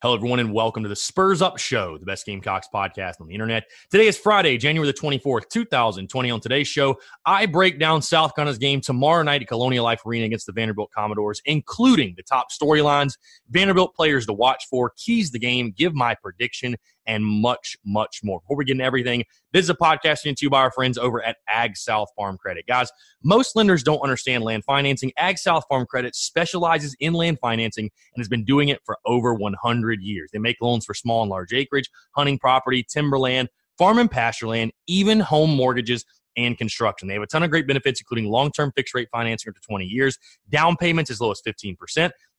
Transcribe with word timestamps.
Hello, 0.00 0.14
everyone, 0.14 0.38
and 0.38 0.52
welcome 0.52 0.84
to 0.84 0.88
the 0.88 0.94
Spurs 0.94 1.42
Up 1.42 1.58
Show, 1.58 1.98
the 1.98 2.06
best 2.06 2.24
Gamecocks 2.24 2.68
podcast 2.72 3.20
on 3.20 3.26
the 3.26 3.34
internet. 3.34 3.64
Today 3.90 4.06
is 4.06 4.16
Friday, 4.16 4.56
January 4.56 4.86
the 4.86 4.96
24th, 4.96 5.48
2020. 5.48 6.30
On 6.30 6.38
today's 6.38 6.68
show, 6.68 7.00
I 7.26 7.46
break 7.46 7.80
down 7.80 8.00
South 8.00 8.32
Carolina's 8.36 8.58
game 8.58 8.80
tomorrow 8.80 9.24
night 9.24 9.42
at 9.42 9.48
Colonial 9.48 9.82
Life 9.82 10.02
Arena 10.06 10.26
against 10.26 10.46
the 10.46 10.52
Vanderbilt 10.52 10.92
Commodores, 10.96 11.42
including 11.46 12.14
the 12.16 12.22
top 12.22 12.46
storylines, 12.52 13.14
Vanderbilt 13.50 13.92
players 13.96 14.24
to 14.26 14.32
watch 14.32 14.66
for, 14.70 14.92
keys 14.96 15.32
the 15.32 15.38
game, 15.40 15.74
give 15.76 15.96
my 15.96 16.14
prediction, 16.14 16.76
and 17.08 17.24
much, 17.24 17.76
much 17.84 18.20
more. 18.22 18.40
Before 18.40 18.56
we 18.56 18.64
get 18.64 18.72
into 18.72 18.84
everything, 18.84 19.24
this 19.52 19.64
is 19.64 19.70
a 19.70 19.74
podcast 19.74 20.22
to 20.22 20.34
you 20.40 20.50
by 20.50 20.60
our 20.60 20.70
friends 20.70 20.98
over 20.98 21.24
at 21.24 21.38
Ag 21.48 21.76
South 21.76 22.08
Farm 22.14 22.36
Credit. 22.38 22.64
Guys, 22.68 22.90
most 23.24 23.56
lenders 23.56 23.82
don't 23.82 24.00
understand 24.00 24.44
land 24.44 24.62
financing. 24.64 25.10
Ag 25.16 25.38
South 25.38 25.64
Farm 25.68 25.86
Credit 25.86 26.14
specializes 26.14 26.94
in 27.00 27.14
land 27.14 27.38
financing 27.40 27.86
and 28.14 28.20
has 28.20 28.28
been 28.28 28.44
doing 28.44 28.68
it 28.68 28.80
for 28.84 28.98
over 29.06 29.34
100 29.34 30.02
years. 30.02 30.30
They 30.32 30.38
make 30.38 30.58
loans 30.60 30.84
for 30.84 30.94
small 30.94 31.22
and 31.22 31.30
large 31.30 31.52
acreage, 31.52 31.90
hunting 32.14 32.38
property, 32.38 32.84
timberland, 32.88 33.48
farm 33.78 33.98
and 33.98 34.10
pasture 34.10 34.48
land, 34.48 34.72
even 34.86 35.20
home 35.20 35.50
mortgages 35.50 36.04
and 36.38 36.56
construction. 36.56 37.06
They 37.08 37.14
have 37.14 37.22
a 37.22 37.26
ton 37.26 37.42
of 37.42 37.50
great 37.50 37.66
benefits, 37.66 38.00
including 38.00 38.30
long 38.30 38.52
term 38.52 38.72
fixed 38.74 38.94
rate 38.94 39.08
financing 39.12 39.50
up 39.50 39.56
to 39.56 39.60
20 39.60 39.84
years, 39.84 40.16
down 40.48 40.76
payments 40.76 41.10
as 41.10 41.20
low 41.20 41.32
as 41.32 41.42
15%. 41.46 41.76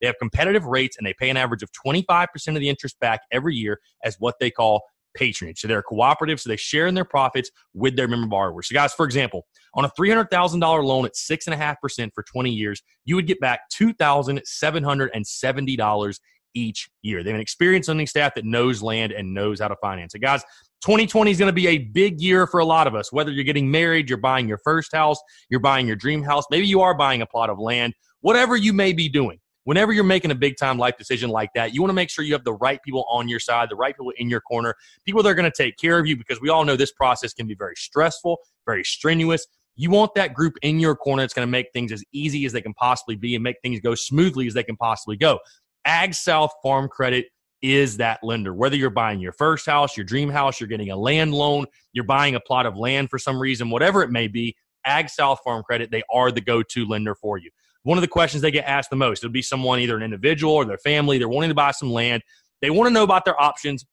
They 0.01 0.07
have 0.07 0.17
competitive 0.17 0.65
rates 0.65 0.97
and 0.97 1.05
they 1.05 1.13
pay 1.13 1.29
an 1.29 1.37
average 1.37 1.61
of 1.61 1.69
25% 1.85 2.27
of 2.47 2.55
the 2.55 2.69
interest 2.69 2.99
back 2.99 3.19
every 3.31 3.55
year 3.55 3.79
as 4.03 4.15
what 4.19 4.39
they 4.39 4.49
call 4.49 4.81
patronage. 5.15 5.59
So 5.59 5.67
they're 5.67 5.83
cooperative, 5.83 6.39
so 6.39 6.49
they 6.49 6.55
share 6.55 6.87
in 6.87 6.95
their 6.95 7.03
profits 7.03 7.51
with 7.73 7.97
their 7.97 8.07
member 8.07 8.27
borrowers. 8.27 8.69
So, 8.69 8.73
guys, 8.73 8.93
for 8.93 9.05
example, 9.05 9.45
on 9.73 9.83
a 9.83 9.89
$300,000 9.89 10.61
loan 10.83 11.05
at 11.05 11.13
6.5% 11.13 12.11
for 12.13 12.23
20 12.23 12.49
years, 12.49 12.81
you 13.05 13.15
would 13.15 13.27
get 13.27 13.41
back 13.41 13.61
$2,770 13.73 16.19
each 16.55 16.89
year. 17.01 17.23
They 17.23 17.29
have 17.29 17.35
an 17.35 17.41
experienced 17.41 17.89
lending 17.89 18.07
staff 18.07 18.33
that 18.35 18.45
knows 18.45 18.81
land 18.81 19.11
and 19.11 19.33
knows 19.33 19.59
how 19.59 19.67
to 19.67 19.75
finance 19.81 20.15
it. 20.15 20.19
Guys, 20.19 20.41
2020 20.81 21.31
is 21.31 21.37
going 21.37 21.49
to 21.49 21.53
be 21.53 21.67
a 21.67 21.77
big 21.77 22.21
year 22.21 22.47
for 22.47 22.59
a 22.59 22.65
lot 22.65 22.87
of 22.87 22.95
us. 22.95 23.11
Whether 23.11 23.31
you're 23.31 23.43
getting 23.43 23.69
married, 23.69 24.09
you're 24.09 24.17
buying 24.17 24.47
your 24.47 24.59
first 24.59 24.93
house, 24.93 25.19
you're 25.49 25.59
buying 25.59 25.85
your 25.87 25.95
dream 25.95 26.23
house, 26.23 26.45
maybe 26.49 26.67
you 26.67 26.81
are 26.81 26.93
buying 26.93 27.21
a 27.21 27.25
plot 27.25 27.49
of 27.49 27.59
land, 27.59 27.93
whatever 28.21 28.55
you 28.55 28.73
may 28.73 28.93
be 28.93 29.09
doing. 29.09 29.39
Whenever 29.65 29.91
you're 29.91 30.05
making 30.05 30.31
a 30.31 30.35
big 30.35 30.57
time 30.57 30.79
life 30.79 30.97
decision 30.97 31.29
like 31.29 31.49
that, 31.53 31.75
you 31.75 31.81
want 31.81 31.89
to 31.89 31.93
make 31.95 32.09
sure 32.09 32.23
you 32.23 32.33
have 32.33 32.43
the 32.43 32.53
right 32.53 32.81
people 32.81 33.05
on 33.09 33.27
your 33.27 33.39
side, 33.39 33.69
the 33.69 33.75
right 33.75 33.93
people 33.93 34.11
in 34.17 34.29
your 34.29 34.41
corner, 34.41 34.73
people 35.05 35.21
that 35.21 35.29
are 35.29 35.35
going 35.35 35.51
to 35.51 35.55
take 35.55 35.77
care 35.77 35.99
of 35.99 36.07
you 36.07 36.15
because 36.15 36.41
we 36.41 36.49
all 36.49 36.65
know 36.65 36.75
this 36.75 36.93
process 36.93 37.33
can 37.33 37.45
be 37.45 37.53
very 37.53 37.75
stressful, 37.75 38.37
very 38.65 38.83
strenuous. 38.83 39.45
You 39.75 39.91
want 39.91 40.15
that 40.15 40.33
group 40.33 40.55
in 40.61 40.79
your 40.79 40.95
corner 40.95 41.21
that's 41.21 41.33
going 41.33 41.47
to 41.47 41.51
make 41.51 41.67
things 41.71 41.91
as 41.91 42.03
easy 42.13 42.45
as 42.45 42.53
they 42.53 42.61
can 42.61 42.73
possibly 42.73 43.15
be 43.15 43.35
and 43.35 43.43
make 43.43 43.57
things 43.61 43.79
go 43.79 43.95
smoothly 43.95 44.47
as 44.47 44.53
they 44.53 44.63
can 44.63 44.75
possibly 44.75 45.17
go. 45.17 45.39
Ag 45.85 46.13
South 46.13 46.51
Farm 46.63 46.87
Credit 46.87 47.27
is 47.61 47.97
that 47.97 48.19
lender. 48.23 48.53
Whether 48.53 48.75
you're 48.75 48.89
buying 48.89 49.19
your 49.19 49.33
first 49.33 49.65
house, 49.65 49.97
your 49.97 50.05
dream 50.05 50.29
house, 50.29 50.59
you're 50.59 50.69
getting 50.69 50.91
a 50.91 50.95
land 50.95 51.33
loan, 51.33 51.65
you're 51.93 52.05
buying 52.05 52.35
a 52.35 52.39
plot 52.39 52.65
of 52.65 52.77
land 52.77 53.09
for 53.09 53.19
some 53.19 53.39
reason, 53.39 53.69
whatever 53.69 54.01
it 54.01 54.11
may 54.11 54.27
be, 54.27 54.55
Ag 54.85 55.09
South 55.09 55.39
Farm 55.43 55.63
Credit, 55.63 55.91
they 55.91 56.03
are 56.11 56.31
the 56.31 56.41
go 56.41 56.63
to 56.63 56.85
lender 56.85 57.15
for 57.15 57.37
you. 57.37 57.49
One 57.83 57.97
of 57.97 58.01
the 58.01 58.07
questions 58.07 58.41
they 58.41 58.51
get 58.51 58.65
asked 58.65 58.89
the 58.89 58.95
most, 58.95 59.23
it'll 59.23 59.31
be 59.31 59.41
someone, 59.41 59.79
either 59.79 59.97
an 59.97 60.03
individual 60.03 60.53
or 60.53 60.65
their 60.65 60.77
family, 60.77 61.17
they're 61.17 61.29
wanting 61.29 61.49
to 61.49 61.55
buy 61.55 61.71
some 61.71 61.91
land. 61.91 62.23
They 62.61 62.69
want 62.69 62.87
to 62.87 62.93
know 62.93 63.03
about 63.03 63.25
their 63.25 63.39
options 63.39 63.85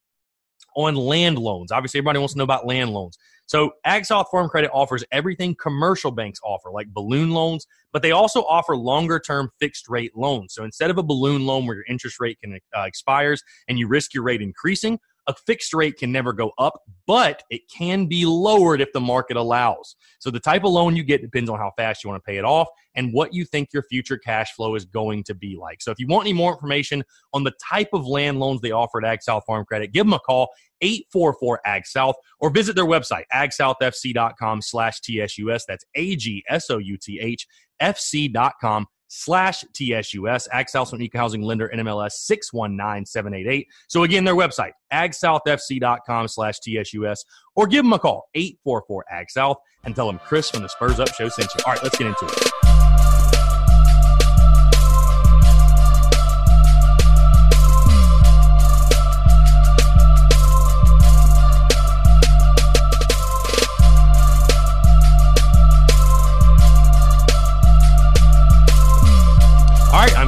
on 0.76 0.94
land 0.94 1.38
loans. 1.38 1.72
Obviously, 1.72 1.98
everybody 1.98 2.18
wants 2.18 2.34
to 2.34 2.38
know 2.38 2.44
about 2.44 2.66
land 2.66 2.90
loans. 2.90 3.16
So, 3.46 3.72
AgSouth 3.86 4.26
Farm 4.30 4.48
Credit 4.48 4.70
offers 4.72 5.04
everything 5.12 5.54
commercial 5.60 6.10
banks 6.10 6.40
offer, 6.44 6.70
like 6.70 6.88
balloon 6.88 7.30
loans, 7.30 7.66
but 7.92 8.02
they 8.02 8.10
also 8.10 8.42
offer 8.42 8.76
longer 8.76 9.20
term 9.20 9.50
fixed 9.60 9.88
rate 9.88 10.16
loans. 10.16 10.54
So, 10.54 10.64
instead 10.64 10.90
of 10.90 10.98
a 10.98 11.02
balloon 11.02 11.46
loan 11.46 11.66
where 11.66 11.76
your 11.76 11.84
interest 11.88 12.20
rate 12.20 12.38
can 12.40 12.58
uh, 12.76 12.82
expires 12.82 13.42
and 13.68 13.78
you 13.78 13.86
risk 13.88 14.14
your 14.14 14.24
rate 14.24 14.42
increasing, 14.42 14.98
a 15.26 15.34
fixed 15.46 15.74
rate 15.74 15.98
can 15.98 16.12
never 16.12 16.32
go 16.32 16.52
up, 16.58 16.80
but 17.06 17.42
it 17.50 17.62
can 17.70 18.06
be 18.06 18.24
lowered 18.24 18.80
if 18.80 18.92
the 18.92 19.00
market 19.00 19.36
allows. 19.36 19.96
So 20.18 20.30
the 20.30 20.40
type 20.40 20.64
of 20.64 20.70
loan 20.70 20.96
you 20.96 21.04
get 21.04 21.22
depends 21.22 21.50
on 21.50 21.58
how 21.58 21.72
fast 21.76 22.04
you 22.04 22.10
want 22.10 22.22
to 22.22 22.26
pay 22.26 22.38
it 22.38 22.44
off 22.44 22.68
and 22.94 23.12
what 23.12 23.34
you 23.34 23.44
think 23.44 23.68
your 23.72 23.82
future 23.84 24.18
cash 24.18 24.52
flow 24.54 24.74
is 24.74 24.84
going 24.84 25.24
to 25.24 25.34
be 25.34 25.56
like. 25.56 25.82
So 25.82 25.90
if 25.90 25.98
you 25.98 26.06
want 26.06 26.26
any 26.26 26.32
more 26.32 26.52
information 26.52 27.04
on 27.32 27.44
the 27.44 27.52
type 27.62 27.90
of 27.92 28.06
land 28.06 28.38
loans 28.38 28.60
they 28.60 28.70
offer 28.70 29.04
at 29.04 29.10
Ag 29.10 29.22
South 29.22 29.44
Farm 29.46 29.64
Credit, 29.64 29.92
give 29.92 30.06
them 30.06 30.14
a 30.14 30.18
call 30.18 30.48
844 30.80 31.60
Ag 31.64 31.86
South 31.86 32.16
or 32.40 32.50
visit 32.50 32.76
their 32.76 32.86
website 32.86 33.24
agsouthfc.com 33.32 34.62
slash 34.62 35.00
TSUS. 35.00 35.62
That's 35.66 35.84
A 35.94 36.16
G 36.16 36.44
S 36.48 36.70
O 36.70 36.78
U 36.78 36.96
T 36.96 37.18
H 37.20 37.46
F 37.80 37.98
C.com 37.98 38.86
slash 39.08 39.64
TSUS. 39.72 40.48
Ag 40.52 40.68
South 40.68 40.92
an 40.92 41.02
equal 41.02 41.20
housing 41.20 41.42
lender 41.42 41.70
NMLS 41.74 42.12
619788. 42.12 43.68
So 43.88 44.02
again, 44.02 44.24
their 44.24 44.34
website, 44.34 44.72
agsouthfc.com 44.92 46.28
slash 46.28 46.60
TSUS, 46.60 47.24
or 47.54 47.66
give 47.66 47.84
them 47.84 47.92
a 47.92 47.98
call, 47.98 48.28
844 48.34 49.04
Ag 49.10 49.30
South, 49.30 49.58
and 49.84 49.94
tell 49.94 50.06
them 50.06 50.20
Chris 50.24 50.50
from 50.50 50.62
the 50.62 50.68
Spurs 50.68 51.00
Up 51.00 51.12
Show 51.14 51.28
sent 51.28 51.48
you. 51.54 51.60
All 51.66 51.72
right, 51.72 51.82
let's 51.82 51.96
get 51.96 52.06
into 52.06 52.26
it. 52.26 53.15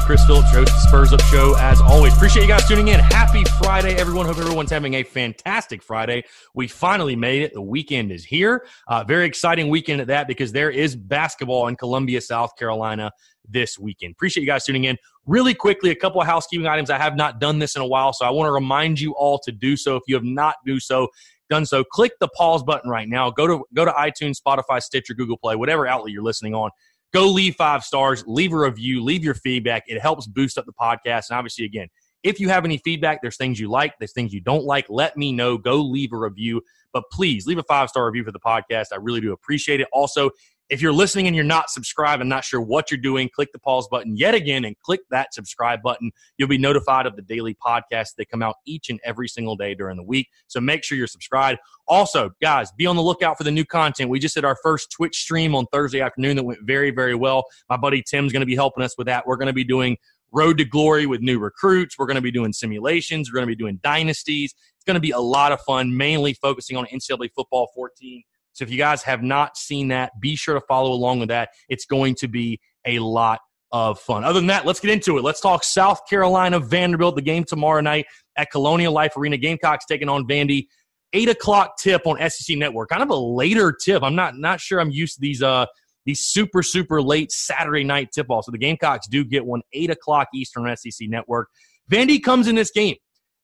Chris 0.09 0.25
Phillips, 0.25 0.51
host 0.53 0.73
the 0.73 0.81
Spurs 0.89 1.13
Up 1.13 1.21
Show. 1.21 1.55
As 1.59 1.83
always, 1.83 2.17
appreciate 2.17 2.41
you 2.41 2.49
guys 2.49 2.67
tuning 2.67 2.89
in. 2.89 2.99
Happy 2.99 3.45
Friday, 3.63 3.95
everyone. 3.97 4.25
Hope 4.25 4.39
everyone's 4.39 4.71
having 4.71 4.95
a 4.95 5.03
fantastic 5.03 5.83
Friday. 5.83 6.25
We 6.55 6.67
finally 6.67 7.15
made 7.15 7.43
it. 7.43 7.53
The 7.53 7.61
weekend 7.61 8.11
is 8.11 8.25
here. 8.25 8.65
Uh, 8.87 9.05
very 9.05 9.27
exciting 9.27 9.69
weekend 9.69 10.01
at 10.01 10.07
that 10.07 10.27
because 10.27 10.51
there 10.51 10.71
is 10.71 10.97
basketball 10.97 11.67
in 11.67 11.77
Columbia, 11.77 12.23
South 12.23 12.57
Carolina 12.57 13.11
this 13.47 13.79
weekend. 13.79 14.13
Appreciate 14.13 14.45
you 14.45 14.47
guys 14.47 14.65
tuning 14.65 14.85
in. 14.85 14.97
Really 15.27 15.53
quickly, 15.53 15.91
a 15.91 15.95
couple 15.95 16.23
of 16.23 16.27
housekeeping 16.27 16.67
items. 16.67 16.89
I 16.89 16.97
have 16.97 17.15
not 17.15 17.39
done 17.39 17.59
this 17.59 17.77
in 17.77 17.83
a 17.83 17.87
while, 17.87 18.15
so 18.15 18.25
I 18.25 18.31
want 18.31 18.49
to 18.49 18.53
remind 18.53 18.99
you 18.99 19.13
all 19.13 19.39
to 19.41 19.53
do 19.53 19.77
so. 19.77 19.97
If 19.97 20.05
you 20.07 20.15
have 20.15 20.25
not 20.25 20.55
do 20.65 20.81
so, 20.81 21.09
done 21.51 21.67
so, 21.67 21.85
click 21.85 22.13
the 22.19 22.29
pause 22.29 22.63
button 22.63 22.89
right 22.91 23.11
now. 23.11 23.29
Go 23.29 23.47
to 23.47 23.63
go 23.75 23.85
to 23.85 23.91
iTunes, 23.91 24.39
Spotify, 24.41 24.83
Stitcher, 24.83 25.13
Google 25.13 25.37
Play, 25.37 25.55
whatever 25.55 25.87
outlet 25.87 26.15
you're 26.15 26.23
listening 26.23 26.55
on 26.55 26.71
go 27.13 27.27
leave 27.29 27.55
five 27.55 27.85
stars, 27.85 28.25
leave 28.27 28.53
a 28.53 28.59
review, 28.59 29.03
leave 29.03 29.25
your 29.25 29.35
feedback. 29.35 29.85
It 29.87 30.01
helps 30.01 30.27
boost 30.27 30.59
up 30.59 30.67
the 30.67 30.73
podcast. 30.73 31.31
And 31.31 31.39
obviously, 31.39 31.65
again, 31.65 31.89
if 32.23 32.41
you 32.41 32.49
have 32.49 32.65
any 32.65 32.79
feedback, 32.79 33.23
there's 33.23 33.37
things 33.37 33.61
you 33.61 33.71
like, 33.71 33.95
there's 33.99 34.13
things 34.13 34.33
you 34.33 34.41
don't 34.41 34.65
like, 34.65 34.87
let 34.89 35.17
me 35.17 35.33
know. 35.33 35.57
Go 35.57 35.81
leave 35.81 36.13
a 36.13 36.17
review. 36.17 36.63
But 36.93 37.05
please 37.13 37.47
leave 37.47 37.59
a 37.59 37.63
five 37.63 37.89
star 37.89 38.07
review 38.07 38.25
for 38.25 38.33
the 38.33 38.41
podcast. 38.41 38.87
I 38.93 38.97
really 38.97 39.21
do 39.21 39.33
appreciate 39.33 39.81
it. 39.81 39.89
Also, 39.93 40.31
If 40.71 40.83
you're 40.83 40.93
listening 40.93 41.27
and 41.27 41.35
you're 41.35 41.47
not 41.47 41.71
subscribed 41.71 42.21
and 42.21 42.29
not 42.29 42.45
sure 42.45 42.61
what 42.61 42.91
you're 42.91 43.01
doing, 43.01 43.31
click 43.35 43.53
the 43.53 43.59
pause 43.59 43.89
button 43.89 44.17
yet 44.17 44.35
again 44.35 44.67
and 44.67 44.79
click 44.81 45.01
that 45.11 45.33
subscribe 45.33 45.81
button. 45.83 46.11
You'll 46.37 46.49
be 46.49 46.59
notified 46.59 47.07
of 47.07 47.17
the 47.17 47.23
daily 47.23 47.55
podcasts 47.55 48.15
that 48.19 48.29
come 48.31 48.43
out 48.43 48.57
each 48.67 48.91
and 48.91 49.01
every 49.03 49.29
single 49.29 49.57
day 49.57 49.75
during 49.75 49.97
the 49.97 50.03
week. 50.03 50.29
So 50.47 50.61
make 50.61 50.85
sure 50.85 50.99
you're 50.99 51.07
subscribed. 51.07 51.59
Also, 51.87 52.31
guys, 52.43 52.71
be 52.73 52.87
on 52.87 52.97
the 52.97 53.03
lookout 53.03 53.39
for 53.39 53.45
the 53.45 53.51
new 53.51 53.65
content. 53.65 54.11
We 54.11 54.19
just 54.19 54.35
did 54.35 54.45
our 54.45 54.59
first 54.63 54.93
Twitch 54.93 55.17
stream 55.17 55.55
on 55.55 55.65
Thursday 55.73 56.03
afternoon 56.03 56.37
that 56.37 56.45
went 56.45 56.61
very, 56.63 56.91
very 56.91 57.15
well. 57.15 57.45
My 57.71 57.79
buddy 57.79 58.03
Tim's 58.03 58.33
going 58.33 58.41
to 58.41 58.47
be 58.47 58.57
helping 58.57 58.85
us 58.85 58.99
with 58.99 59.07
that. 59.07 59.27
We're 59.27 59.37
going 59.37 59.47
to 59.47 59.55
be 59.55 59.65
doing 59.65 59.97
Road 60.33 60.59
to 60.59 60.67
Glory 60.67 61.07
with 61.07 61.23
new 61.23 61.39
recruits. 61.39 61.99
We're 61.99 62.07
going 62.07 62.17
to 62.17 62.21
be 62.21 62.31
doing 62.31 62.53
simulations. 62.53 63.31
We're 63.31 63.39
going 63.39 63.49
to 63.49 63.57
be 63.57 63.57
doing 63.57 63.81
dynasties. 63.83 64.55
It's 64.77 64.85
going 64.85 64.97
to 64.97 65.01
be 65.01 65.13
a 65.13 65.19
lot 65.19 65.53
of 65.53 65.61
fun, 65.63 65.97
mainly 65.97 66.35
focusing 66.35 66.77
on 66.77 66.85
NCAA 66.87 67.31
football 67.35 67.71
14 67.75 68.23
so 68.59 68.65
if 68.65 68.73
you 68.73 68.77
guys 68.77 69.05
have 69.05 69.23
not 69.23 69.57
seen 69.57 69.87
that, 69.89 70.11
be 70.21 70.35
sure 70.35 70.55
to 70.55 70.61
follow 70.63 70.91
along 70.91 71.21
with 71.21 71.29
that. 71.29 71.51
It's 71.69 71.87
going 71.87 72.17
to 72.17 72.27
be 72.27 72.59
a 72.85 72.99
lot 72.99 73.39
of 73.71 74.01
fun. 74.01 74.25
Other 74.25 74.41
than 74.41 74.49
that, 74.49 74.67
let's 74.67 74.81
get 74.81 74.91
into 74.91 75.17
it. 75.17 75.23
Let's 75.23 75.41
talk 75.41 75.63
South 75.63 76.01
Carolina 76.11 76.59
Vanderbilt, 76.59 77.15
the 77.15 77.23
game 77.23 77.45
tomorrow 77.45 77.81
night 77.81 78.07
at 78.37 78.51
Colonial 78.51 78.93
Life 78.93 79.17
Arena. 79.17 79.37
Gamecocks 79.37 79.85
taking 79.87 80.09
on 80.09 80.27
Vandy. 80.27 80.67
Eight 81.13 81.29
o'clock 81.29 81.79
tip 81.79 82.05
on 82.05 82.19
SEC 82.29 82.59
Network. 82.59 82.89
Kind 82.89 83.03
of 83.03 83.11
a 83.11 83.17
later 83.17 83.73
tip. 83.73 84.03
I'm 84.03 84.17
not 84.17 84.37
not 84.37 84.61
sure 84.61 84.81
I'm 84.81 84.91
used 84.91 85.15
to 85.15 85.21
these 85.21 85.41
uh 85.41 85.67
these 86.05 86.21
super 86.27 86.63
super 86.63 87.01
late 87.01 87.31
Saturday 87.31 87.85
night 87.85 88.09
tip 88.13 88.27
offs. 88.29 88.47
So 88.47 88.53
the 88.53 88.59
Gamecocks 88.59 89.07
do 89.07 89.25
get 89.25 89.47
one 89.47 89.63
eight 89.73 89.89
o'clock 89.89 90.29
Eastern 90.35 90.77
SEC 90.77 91.09
Network. 91.09 91.49
Vandy 91.91 92.21
comes 92.21 92.49
in 92.49 92.57
this 92.57 92.73
game 92.73 92.97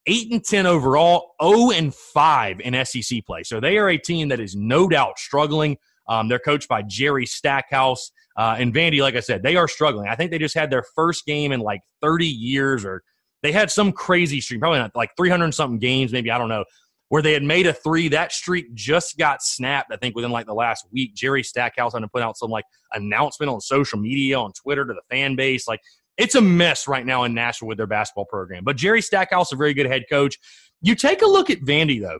8 0.06 0.32
and 0.32 0.44
10 0.44 0.66
overall, 0.66 1.34
0 1.42 1.70
and 1.70 1.94
5 1.94 2.60
in 2.60 2.84
SEC 2.84 3.24
play. 3.24 3.42
So 3.42 3.60
they 3.60 3.78
are 3.78 3.88
a 3.88 3.98
team 3.98 4.28
that 4.28 4.40
is 4.40 4.54
no 4.54 4.88
doubt 4.88 5.18
struggling. 5.18 5.76
Um, 6.08 6.28
they're 6.28 6.38
coached 6.38 6.68
by 6.68 6.82
Jerry 6.82 7.26
Stackhouse. 7.26 8.10
Uh, 8.36 8.56
and 8.58 8.74
Vandy, 8.74 9.00
like 9.00 9.14
I 9.14 9.20
said, 9.20 9.42
they 9.42 9.56
are 9.56 9.68
struggling. 9.68 10.08
I 10.08 10.16
think 10.16 10.30
they 10.30 10.38
just 10.38 10.54
had 10.54 10.70
their 10.70 10.84
first 10.94 11.24
game 11.24 11.52
in 11.52 11.60
like 11.60 11.80
30 12.02 12.26
years, 12.26 12.84
or 12.84 13.02
they 13.42 13.52
had 13.52 13.70
some 13.70 13.92
crazy 13.92 14.40
streak, 14.40 14.60
probably 14.60 14.80
not 14.80 14.94
like 14.96 15.10
300 15.16 15.54
something 15.54 15.78
games, 15.78 16.12
maybe, 16.12 16.30
I 16.30 16.38
don't 16.38 16.48
know, 16.48 16.64
where 17.08 17.22
they 17.22 17.32
had 17.32 17.42
made 17.42 17.66
a 17.66 17.72
three. 17.72 18.08
That 18.08 18.32
streak 18.32 18.74
just 18.74 19.18
got 19.18 19.42
snapped, 19.42 19.92
I 19.92 19.96
think, 19.96 20.14
within 20.14 20.30
like 20.30 20.46
the 20.46 20.54
last 20.54 20.86
week. 20.90 21.14
Jerry 21.14 21.42
Stackhouse 21.42 21.92
had 21.92 22.00
to 22.00 22.08
put 22.08 22.22
out 22.22 22.36
some 22.36 22.50
like 22.50 22.64
announcement 22.92 23.50
on 23.50 23.60
social 23.60 23.98
media, 23.98 24.38
on 24.38 24.52
Twitter 24.52 24.84
to 24.84 24.92
the 24.92 25.02
fan 25.10 25.36
base. 25.36 25.68
Like 25.68 25.80
it's 26.16 26.34
a 26.34 26.40
mess 26.40 26.88
right 26.88 27.04
now 27.04 27.24
in 27.24 27.34
Nashville 27.34 27.68
with 27.68 27.78
their 27.78 27.86
basketball 27.86 28.26
program. 28.26 28.64
But 28.64 28.76
Jerry 28.76 29.02
Stackhouse, 29.02 29.52
a 29.52 29.56
very 29.56 29.74
good 29.74 29.86
head 29.86 30.04
coach. 30.10 30.38
You 30.80 30.94
take 30.94 31.22
a 31.22 31.26
look 31.26 31.50
at 31.50 31.60
Vandy, 31.60 32.00
though, 32.00 32.18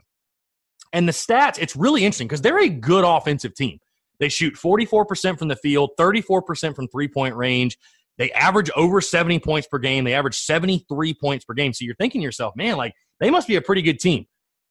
and 0.91 1.07
the 1.07 1.13
stats, 1.13 1.57
it's 1.59 1.75
really 1.75 2.03
interesting 2.03 2.27
because 2.27 2.41
they're 2.41 2.59
a 2.59 2.69
good 2.69 3.03
offensive 3.03 3.53
team. 3.53 3.79
They 4.19 4.29
shoot 4.29 4.55
44% 4.55 5.37
from 5.37 5.49
the 5.49 5.55
field, 5.55 5.91
34% 5.99 6.75
from 6.75 6.87
three 6.87 7.07
point 7.07 7.35
range. 7.35 7.77
They 8.17 8.31
average 8.31 8.69
over 8.75 9.01
70 9.01 9.39
points 9.39 9.67
per 9.67 9.77
game. 9.77 10.05
They 10.05 10.13
average 10.13 10.37
73 10.37 11.13
points 11.15 11.43
per 11.43 11.53
game. 11.53 11.73
So 11.73 11.83
you're 11.83 11.95
thinking 11.95 12.21
to 12.21 12.23
yourself, 12.23 12.55
man, 12.55 12.77
like 12.77 12.93
they 13.19 13.29
must 13.29 13.47
be 13.47 13.57
a 13.57 13.61
pretty 13.61 13.81
good 13.81 13.99
team. 13.99 14.25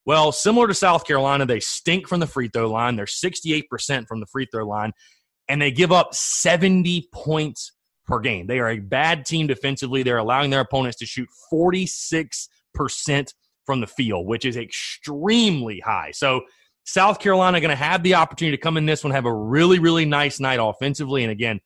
Well, 0.06 0.33
similar 0.33 0.69
to 0.69 0.75
South 0.75 1.06
Carolina, 1.06 1.47
they 1.47 1.61
stink 1.61 2.09
from 2.09 2.21
the 2.21 2.27
free 2.27 2.49
throw 2.49 2.71
line. 2.71 2.97
They're 2.97 3.06
68% 3.06 4.06
from 4.06 4.21
the 4.21 4.27
free 4.27 4.47
throw 4.51 4.67
line, 4.67 4.93
and 5.49 5.62
they 5.62 5.71
give 5.71 5.93
up 5.93 6.15
70 6.15 7.09
points 7.12 7.73
per 8.06 8.21
game. 8.21 8.47
They 8.47 8.59
are 8.59 8.71
a 8.71 8.81
bad 8.81 9.25
team 9.25 9.47
defensively. 9.47 10.03
They're 10.03 10.19
allowing 10.19 10.51
their 10.51 10.61
opponents 10.61 10.99
to 10.99 11.06
shoot 11.06 11.29
46% 11.53 12.49
from 13.65 13.81
the 13.81 13.87
field, 13.87 14.27
which 14.27 14.45
is 14.45 14.56
extremely 14.59 15.81
high. 15.81 16.11
So, 16.12 16.43
South 16.87 17.19
Carolina 17.19 17.62
going 17.62 17.71
to 17.71 17.77
have 17.77 18.03
the 18.03 18.15
opportunity 18.15 18.55
to 18.59 18.62
come 18.62 18.77
in 18.77 18.85
this 18.85 19.03
one, 19.03 19.11
have 19.12 19.25
a 19.25 19.33
really, 19.33 19.79
really 19.79 20.05
nice 20.05 20.39
night 20.39 20.59
offensively. 20.61 21.23
And 21.23 21.33
again, 21.33 21.61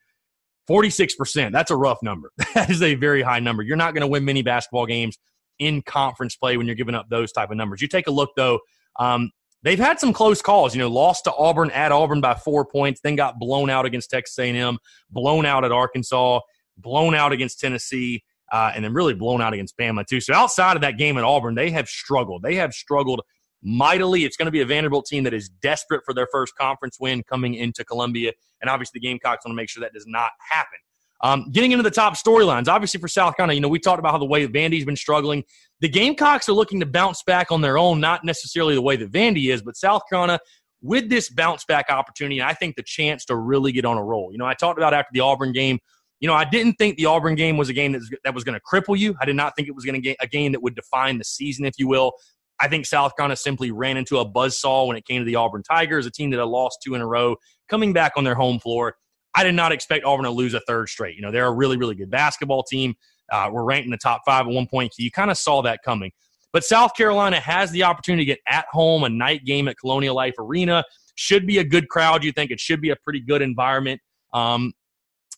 46%, 0.70 1.50
that's 1.50 1.72
a 1.72 1.76
rough 1.76 1.98
number. 2.02 2.30
That 2.54 2.70
is 2.70 2.82
a 2.82 2.94
very 2.94 3.22
high 3.22 3.40
number. 3.40 3.64
You're 3.64 3.76
not 3.76 3.94
going 3.94 4.02
to 4.02 4.06
win 4.06 4.24
many 4.24 4.42
basketball 4.42 4.86
games 4.86 5.18
in 5.58 5.82
conference 5.82 6.36
play 6.36 6.56
when 6.56 6.66
you're 6.66 6.76
giving 6.76 6.94
up 6.94 7.08
those 7.08 7.32
type 7.32 7.50
of 7.50 7.56
numbers. 7.56 7.80
You 7.80 7.88
take 7.88 8.06
a 8.06 8.10
look, 8.10 8.30
though, 8.36 8.60
um, 8.98 9.30
they've 9.62 9.78
had 9.78 10.00
some 10.00 10.12
close 10.12 10.42
calls. 10.42 10.74
You 10.74 10.80
know, 10.80 10.88
lost 10.88 11.24
to 11.24 11.34
Auburn 11.34 11.70
at 11.70 11.92
Auburn 11.92 12.20
by 12.20 12.34
four 12.34 12.64
points, 12.64 13.00
then 13.02 13.16
got 13.16 13.38
blown 13.38 13.70
out 13.70 13.86
against 13.86 14.10
Texas 14.10 14.38
A&M, 14.38 14.78
blown 15.10 15.46
out 15.46 15.64
at 15.64 15.72
Arkansas, 15.72 16.40
blown 16.76 17.14
out 17.14 17.32
against 17.32 17.60
Tennessee, 17.60 18.24
uh, 18.52 18.72
and 18.74 18.84
then 18.84 18.92
really 18.92 19.14
blown 19.14 19.42
out 19.42 19.52
against 19.52 19.76
Bama 19.76 20.06
too. 20.06 20.20
So 20.20 20.34
outside 20.34 20.76
of 20.76 20.82
that 20.82 20.96
game 20.98 21.18
at 21.18 21.24
Auburn, 21.24 21.54
they 21.54 21.70
have 21.70 21.88
struggled. 21.88 22.42
They 22.42 22.54
have 22.56 22.72
struggled 22.72 23.22
mightily. 23.62 24.24
It's 24.24 24.36
going 24.36 24.46
to 24.46 24.52
be 24.52 24.60
a 24.60 24.66
Vanderbilt 24.66 25.06
team 25.06 25.24
that 25.24 25.34
is 25.34 25.48
desperate 25.48 26.02
for 26.04 26.14
their 26.14 26.28
first 26.30 26.54
conference 26.56 26.98
win 27.00 27.22
coming 27.24 27.54
into 27.54 27.84
Columbia, 27.84 28.32
and 28.60 28.70
obviously 28.70 29.00
the 29.00 29.06
Gamecocks 29.06 29.44
want 29.44 29.52
to 29.52 29.56
make 29.56 29.68
sure 29.68 29.80
that 29.82 29.92
does 29.92 30.06
not 30.06 30.30
happen. 30.50 30.78
Um, 31.20 31.50
getting 31.50 31.72
into 31.72 31.82
the 31.82 31.90
top 31.90 32.14
storylines, 32.14 32.68
obviously 32.68 33.00
for 33.00 33.08
South 33.08 33.36
Carolina, 33.36 33.54
you 33.54 33.60
know, 33.60 33.68
we 33.68 33.80
talked 33.80 33.98
about 33.98 34.12
how 34.12 34.18
the 34.18 34.24
way 34.24 34.46
Vandy's 34.46 34.84
been 34.84 34.96
struggling. 34.96 35.42
The 35.80 35.88
Gamecocks 35.88 36.48
are 36.48 36.52
looking 36.52 36.80
to 36.80 36.86
bounce 36.86 37.22
back 37.24 37.50
on 37.50 37.60
their 37.60 37.76
own, 37.76 38.00
not 38.00 38.24
necessarily 38.24 38.74
the 38.74 38.82
way 38.82 38.96
that 38.96 39.10
Vandy 39.10 39.52
is, 39.52 39.62
but 39.62 39.76
South 39.76 40.02
Carolina 40.08 40.38
with 40.80 41.08
this 41.08 41.28
bounce 41.30 41.64
back 41.64 41.86
opportunity, 41.90 42.40
I 42.40 42.54
think 42.54 42.76
the 42.76 42.82
chance 42.82 43.24
to 43.26 43.36
really 43.36 43.72
get 43.72 43.84
on 43.84 43.96
a 43.96 44.02
roll. 44.02 44.30
You 44.30 44.38
know, 44.38 44.46
I 44.46 44.54
talked 44.54 44.78
about 44.78 44.94
after 44.94 45.10
the 45.12 45.20
Auburn 45.20 45.52
game. 45.52 45.78
You 46.20 46.28
know, 46.28 46.34
I 46.34 46.44
didn't 46.44 46.74
think 46.74 46.96
the 46.96 47.06
Auburn 47.06 47.36
game 47.36 47.56
was 47.56 47.68
a 47.68 47.72
game 47.72 47.92
that, 47.92 48.02
that 48.24 48.34
was 48.34 48.44
going 48.44 48.58
to 48.58 48.60
cripple 48.60 48.98
you. 48.98 49.14
I 49.20 49.24
did 49.24 49.36
not 49.36 49.54
think 49.54 49.68
it 49.68 49.74
was 49.74 49.84
going 49.84 49.94
to 49.94 50.00
get 50.00 50.16
a 50.20 50.26
game 50.26 50.52
that 50.52 50.62
would 50.62 50.74
define 50.74 51.18
the 51.18 51.24
season, 51.24 51.64
if 51.64 51.74
you 51.78 51.88
will. 51.88 52.12
I 52.60 52.66
think 52.66 52.86
South 52.86 53.14
Carolina 53.16 53.36
simply 53.36 53.70
ran 53.70 53.96
into 53.96 54.18
a 54.18 54.28
buzzsaw 54.28 54.88
when 54.88 54.96
it 54.96 55.06
came 55.06 55.20
to 55.20 55.24
the 55.24 55.36
Auburn 55.36 55.62
Tigers, 55.62 56.06
a 56.06 56.10
team 56.10 56.30
that 56.30 56.38
had 56.38 56.48
lost 56.48 56.78
two 56.84 56.94
in 56.94 57.00
a 57.00 57.06
row, 57.06 57.36
coming 57.68 57.92
back 57.92 58.12
on 58.16 58.24
their 58.24 58.34
home 58.34 58.58
floor. 58.58 58.96
I 59.34 59.44
did 59.44 59.54
not 59.54 59.72
expect 59.72 60.04
Auburn 60.04 60.24
to 60.24 60.30
lose 60.30 60.54
a 60.54 60.60
third 60.60 60.88
straight. 60.88 61.16
You 61.16 61.22
know, 61.22 61.30
they're 61.30 61.46
a 61.46 61.52
really, 61.52 61.76
really 61.76 61.94
good 61.94 62.10
basketball 62.10 62.62
team. 62.62 62.94
Uh, 63.30 63.50
we're 63.52 63.64
ranked 63.64 63.84
in 63.84 63.90
the 63.90 63.98
top 63.98 64.22
five 64.24 64.46
at 64.46 64.52
one 64.52 64.66
point. 64.66 64.94
You 64.98 65.10
kind 65.10 65.30
of 65.30 65.36
saw 65.36 65.62
that 65.62 65.80
coming. 65.84 66.10
But 66.52 66.64
South 66.64 66.94
Carolina 66.94 67.38
has 67.40 67.70
the 67.70 67.82
opportunity 67.82 68.24
to 68.24 68.26
get 68.26 68.38
at 68.48 68.64
home 68.70 69.04
a 69.04 69.08
night 69.08 69.44
game 69.44 69.68
at 69.68 69.76
Colonial 69.78 70.14
Life 70.14 70.34
Arena. 70.38 70.82
Should 71.14 71.46
be 71.46 71.58
a 71.58 71.64
good 71.64 71.88
crowd. 71.88 72.24
You 72.24 72.32
think 72.32 72.50
it 72.50 72.58
should 72.58 72.80
be 72.80 72.90
a 72.90 72.96
pretty 72.96 73.20
good 73.20 73.42
environment. 73.42 74.00
Um, 74.32 74.72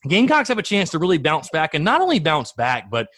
Gamecocks 0.08 0.48
have 0.48 0.58
a 0.58 0.62
chance 0.62 0.90
to 0.90 0.98
really 0.98 1.18
bounce 1.18 1.50
back 1.50 1.74
and 1.74 1.84
not 1.84 2.00
only 2.00 2.20
bounce 2.20 2.52
back, 2.52 2.90
but 2.90 3.08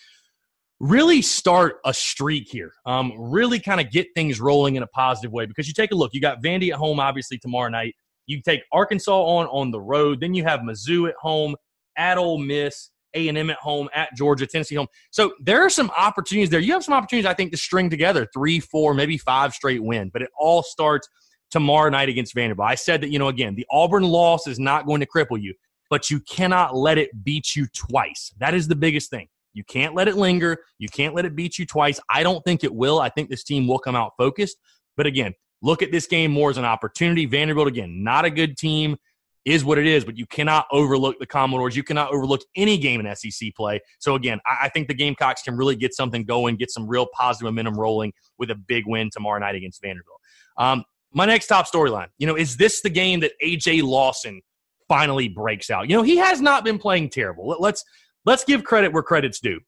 really 0.80 1.22
start 1.22 1.76
a 1.84 1.94
streak 1.94 2.48
here. 2.50 2.72
Um, 2.86 3.12
really 3.16 3.60
kind 3.60 3.80
of 3.80 3.90
get 3.90 4.08
things 4.16 4.40
rolling 4.40 4.74
in 4.74 4.82
a 4.82 4.88
positive 4.88 5.30
way 5.30 5.46
because 5.46 5.68
you 5.68 5.74
take 5.74 5.92
a 5.92 5.94
look. 5.94 6.12
You 6.12 6.20
got 6.20 6.42
Vandy 6.42 6.72
at 6.72 6.78
home, 6.78 6.98
obviously, 6.98 7.38
tomorrow 7.38 7.68
night. 7.68 7.94
You 8.32 8.42
take 8.42 8.62
Arkansas 8.72 9.12
on 9.12 9.46
on 9.46 9.70
the 9.70 9.80
road. 9.80 10.20
Then 10.20 10.34
you 10.34 10.44
have 10.44 10.60
Mizzou 10.60 11.08
at 11.08 11.14
home, 11.20 11.54
at 11.96 12.18
Ole 12.18 12.38
Miss, 12.38 12.90
A 13.14 13.28
and 13.28 13.38
M 13.38 13.50
at 13.50 13.58
home, 13.58 13.88
at 13.94 14.14
Georgia, 14.16 14.46
Tennessee 14.46 14.74
home. 14.74 14.88
So 15.10 15.32
there 15.40 15.62
are 15.62 15.70
some 15.70 15.90
opportunities 15.96 16.50
there. 16.50 16.60
You 16.60 16.72
have 16.72 16.84
some 16.84 16.94
opportunities, 16.94 17.26
I 17.26 17.34
think, 17.34 17.52
to 17.52 17.56
string 17.56 17.90
together 17.90 18.28
three, 18.32 18.60
four, 18.60 18.94
maybe 18.94 19.18
five 19.18 19.52
straight 19.52 19.82
wins. 19.82 20.10
But 20.12 20.22
it 20.22 20.30
all 20.38 20.62
starts 20.62 21.08
tomorrow 21.50 21.90
night 21.90 22.08
against 22.08 22.34
Vanderbilt. 22.34 22.68
I 22.68 22.74
said 22.74 23.00
that 23.02 23.10
you 23.10 23.18
know 23.18 23.28
again, 23.28 23.54
the 23.54 23.66
Auburn 23.70 24.04
loss 24.04 24.46
is 24.46 24.58
not 24.58 24.86
going 24.86 25.00
to 25.00 25.06
cripple 25.06 25.40
you, 25.40 25.54
but 25.90 26.10
you 26.10 26.20
cannot 26.20 26.74
let 26.74 26.98
it 26.98 27.10
beat 27.22 27.54
you 27.54 27.66
twice. 27.74 28.32
That 28.38 28.54
is 28.54 28.68
the 28.68 28.76
biggest 28.76 29.10
thing. 29.10 29.28
You 29.54 29.64
can't 29.64 29.94
let 29.94 30.08
it 30.08 30.16
linger. 30.16 30.56
You 30.78 30.88
can't 30.88 31.14
let 31.14 31.26
it 31.26 31.36
beat 31.36 31.58
you 31.58 31.66
twice. 31.66 32.00
I 32.08 32.22
don't 32.22 32.42
think 32.42 32.64
it 32.64 32.74
will. 32.74 33.00
I 33.00 33.10
think 33.10 33.28
this 33.28 33.44
team 33.44 33.66
will 33.66 33.78
come 33.78 33.94
out 33.94 34.12
focused. 34.16 34.56
But 34.96 35.06
again, 35.06 35.34
look 35.62 35.82
at 35.82 35.90
this 35.90 36.06
game 36.06 36.30
more 36.30 36.50
as 36.50 36.58
an 36.58 36.64
opportunity. 36.64 37.24
Vanderbilt, 37.26 37.68
again, 37.68 38.02
not 38.02 38.24
a 38.24 38.30
good 38.30 38.56
team, 38.56 38.96
is 39.44 39.64
what 39.64 39.78
it 39.78 39.86
is, 39.86 40.04
but 40.04 40.16
you 40.16 40.26
cannot 40.26 40.66
overlook 40.70 41.18
the 41.18 41.26
Commodores. 41.26 41.74
You 41.74 41.82
cannot 41.82 42.12
overlook 42.12 42.42
any 42.54 42.78
game 42.78 43.04
in 43.04 43.16
SEC 43.16 43.54
play. 43.56 43.80
So, 43.98 44.14
again, 44.14 44.40
I, 44.46 44.66
I 44.66 44.68
think 44.68 44.88
the 44.88 44.94
Gamecocks 44.94 45.42
can 45.42 45.56
really 45.56 45.74
get 45.74 45.94
something 45.94 46.24
going, 46.24 46.56
get 46.56 46.70
some 46.70 46.86
real 46.86 47.06
positive 47.12 47.46
momentum 47.46 47.74
rolling 47.74 48.12
with 48.38 48.50
a 48.50 48.54
big 48.54 48.84
win 48.86 49.10
tomorrow 49.10 49.40
night 49.40 49.54
against 49.54 49.80
Vanderbilt. 49.82 50.20
Um, 50.58 50.84
my 51.12 51.26
next 51.26 51.48
top 51.48 51.66
storyline, 51.66 52.08
you 52.18 52.26
know, 52.26 52.36
is 52.36 52.56
this 52.56 52.82
the 52.82 52.90
game 52.90 53.20
that 53.20 53.32
AJ 53.42 53.82
Lawson 53.82 54.40
finally 54.88 55.28
breaks 55.28 55.70
out? 55.70 55.88
You 55.88 55.96
know, 55.96 56.02
he 56.02 56.16
has 56.18 56.40
not 56.40 56.64
been 56.64 56.78
playing 56.78 57.10
terrible. 57.10 57.56
Let's 57.58 57.84
let's 58.24 58.44
give 58.44 58.64
credit 58.64 58.92
where 58.92 59.02
credit's 59.02 59.40
due. 59.40 59.60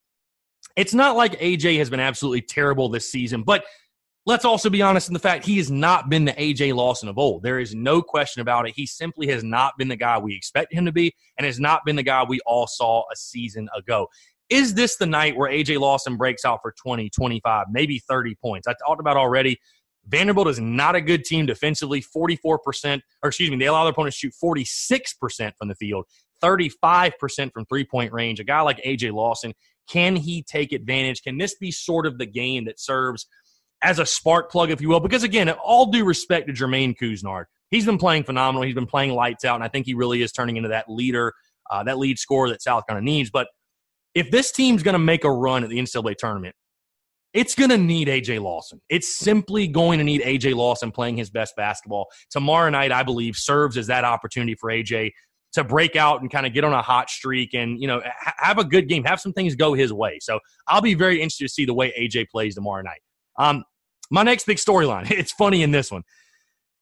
It's 0.77 0.95
not 0.95 1.17
like 1.17 1.39
AJ 1.41 1.79
has 1.79 1.91
been 1.91 2.01
absolutely 2.01 2.43
terrible 2.43 2.89
this 2.89 3.11
season, 3.11 3.43
but 3.43 3.65
let's 4.27 4.45
also 4.45 4.71
be 4.71 4.83
honest 4.83 5.09
in 5.09 5.15
the 5.15 5.21
fact 5.21 5.45
he 5.45 5.59
has 5.59 5.71
not 5.71 6.09
been 6.09 6.25
the 6.25 6.33
AJ 6.33 6.75
Lawson 6.75 7.09
of 7.09 7.19
old. 7.19 7.43
There 7.43 7.59
is 7.59 7.75
no 7.75 8.01
question 8.01 8.41
about 8.41 8.67
it. 8.69 8.75
He 8.75 8.87
simply 8.87 9.27
has 9.29 9.45
not 9.45 9.77
been 9.77 9.89
the 9.89 9.97
guy 9.97 10.19
we 10.19 10.35
expect 10.35 10.73
him 10.73 10.85
to 10.87 10.93
be 10.93 11.15
and 11.39 11.45
has 11.47 11.61
not 11.61 11.85
been 11.85 11.97
the 11.97 12.03
guy 12.03 12.25
we 12.25 12.41
all 12.47 12.67
saw 12.67 13.05
a 13.13 13.17
season 13.17 13.69
ago. 13.77 14.09
Is 14.51 14.75
this 14.75 14.97
the 14.97 15.07
night 15.07 15.37
where 15.37 15.51
AJ 15.51 15.81
Lawson 15.81 16.17
breaks 16.17 16.45
out 16.45 16.61
for 16.63 16.75
20, 16.83 17.11
25, 17.11 17.67
maybe 17.71 17.99
30 17.99 18.35
points? 18.37 18.67
I 18.67 18.75
talked 18.87 19.01
about 19.01 19.17
already. 19.17 19.59
Vanderbilt 20.07 20.49
is 20.49 20.61
not 20.61 20.95
a 20.95 21.01
good 21.01 21.25
team 21.25 21.47
defensively. 21.47 22.03
44%, 22.03 23.01
or 23.23 23.29
excuse 23.29 23.51
me, 23.51 23.57
they 23.57 23.67
allow 23.67 23.85
their 23.85 23.93
opponents 23.93 24.21
to 24.21 24.31
shoot 24.31 24.35
46% 24.43 25.53
from 25.57 25.69
the 25.69 25.75
field, 25.75 26.05
35% 26.43 27.53
from 27.53 27.65
three 27.65 27.85
point 27.85 28.13
range. 28.13 28.39
A 28.39 28.45
guy 28.45 28.61
like 28.61 28.83
AJ 28.83 29.13
Lawson, 29.13 29.55
can 29.89 30.15
he 30.15 30.43
take 30.43 30.73
advantage? 30.73 31.23
Can 31.23 31.39
this 31.39 31.55
be 31.55 31.71
sort 31.71 32.07
of 32.07 32.19
the 32.19 32.27
game 32.27 32.65
that 32.67 32.81
serves– 32.81 33.27
as 33.83 33.99
a 33.99 34.07
spark 34.07 34.51
plug, 34.51 34.71
if 34.71 34.81
you 34.81 34.89
will. 34.89 35.01
Because 35.01 35.23
again, 35.23 35.51
all 35.51 35.87
due 35.87 36.05
respect 36.05 36.47
to 36.49 36.53
Jermaine 36.53 36.97
Couisnard, 36.97 37.45
he's 37.71 37.85
been 37.87 37.99
playing 37.99 38.25
phenomenal. 38.25 38.63
He's 38.63 38.75
been 38.75 38.87
playing 38.87 39.13
lights 39.13 39.45
out, 39.45 39.57
and 39.57 39.65
I 39.65 39.69
think 39.69 39.87
he 39.87 39.95
really 39.95 40.23
is 40.23 40.33
turning 40.33 40.57
into 40.57 40.71
that 40.71 40.89
leader, 40.89 41.33
uh, 41.71 41.83
that 41.85 41.99
lead 41.99 42.19
scorer 42.19 42.49
that 42.51 42.63
South 42.63 42.85
kind 42.89 42.99
of 42.99 43.05
needs. 43.05 43.31
But 43.31 43.49
if 44.15 44.31
this 44.31 44.53
team's 44.53 44.83
going 44.83 44.95
to 44.95 44.99
make 44.99 45.25
a 45.25 45.31
run 45.31 45.65
at 45.65 45.71
the 45.71 45.79
NCAA 45.79 46.17
tournament, 46.17 46.55
it's 47.35 47.57
going 47.57 47.71
to 47.71 47.79
need 47.79 48.07
AJ 48.07 48.41
Lawson. 48.41 48.81
It's 48.89 49.19
simply 49.19 49.67
going 49.67 49.99
to 49.99 50.05
need 50.05 50.23
AJ 50.23 50.55
Lawson 50.55 50.93
playing 50.93 51.17
his 51.17 51.31
best 51.31 51.57
basketball. 51.57 52.07
Tomorrow 52.31 52.71
night, 52.71 52.93
I 52.93 53.03
believe, 53.03 53.37
serves 53.37 53.77
as 53.77 53.89
that 53.89 54.05
opportunity 54.05 54.55
for 54.55 54.71
AJ 54.71 55.11
to 55.55 55.65
break 55.65 55.97
out 55.97 56.21
and 56.21 56.31
kind 56.31 56.47
of 56.47 56.53
get 56.53 56.65
on 56.65 56.73
a 56.73 56.83
hot 56.83 57.09
streak 57.09 57.55
and 57.55 57.81
you 57.81 57.87
know 57.87 58.01
ha- 58.05 58.35
have 58.39 58.59
a 58.59 58.65
good 58.65 58.89
game, 58.89 59.05
have 59.05 59.21
some 59.21 59.33
things 59.33 59.57
go 59.57 59.73
his 59.73 59.93
way. 59.93 60.19
So 60.21 60.39
I'll 60.69 60.81
be 60.81 60.95
very 60.95 61.17
interested 61.17 61.45
to 61.45 61.53
see 61.53 61.65
the 61.65 61.75
way 61.75 61.93
AJ 61.99 62.29
plays 62.29 62.55
tomorrow 62.55 62.83
night. 62.83 63.01
Um, 63.39 63.65
my 64.11 64.23
next 64.23 64.47
big 64.47 64.59
storyline. 64.59 65.11
It's 65.19 65.33
funny 65.33 65.63
in 65.63 65.71
this 65.71 65.91
one. 65.91 66.03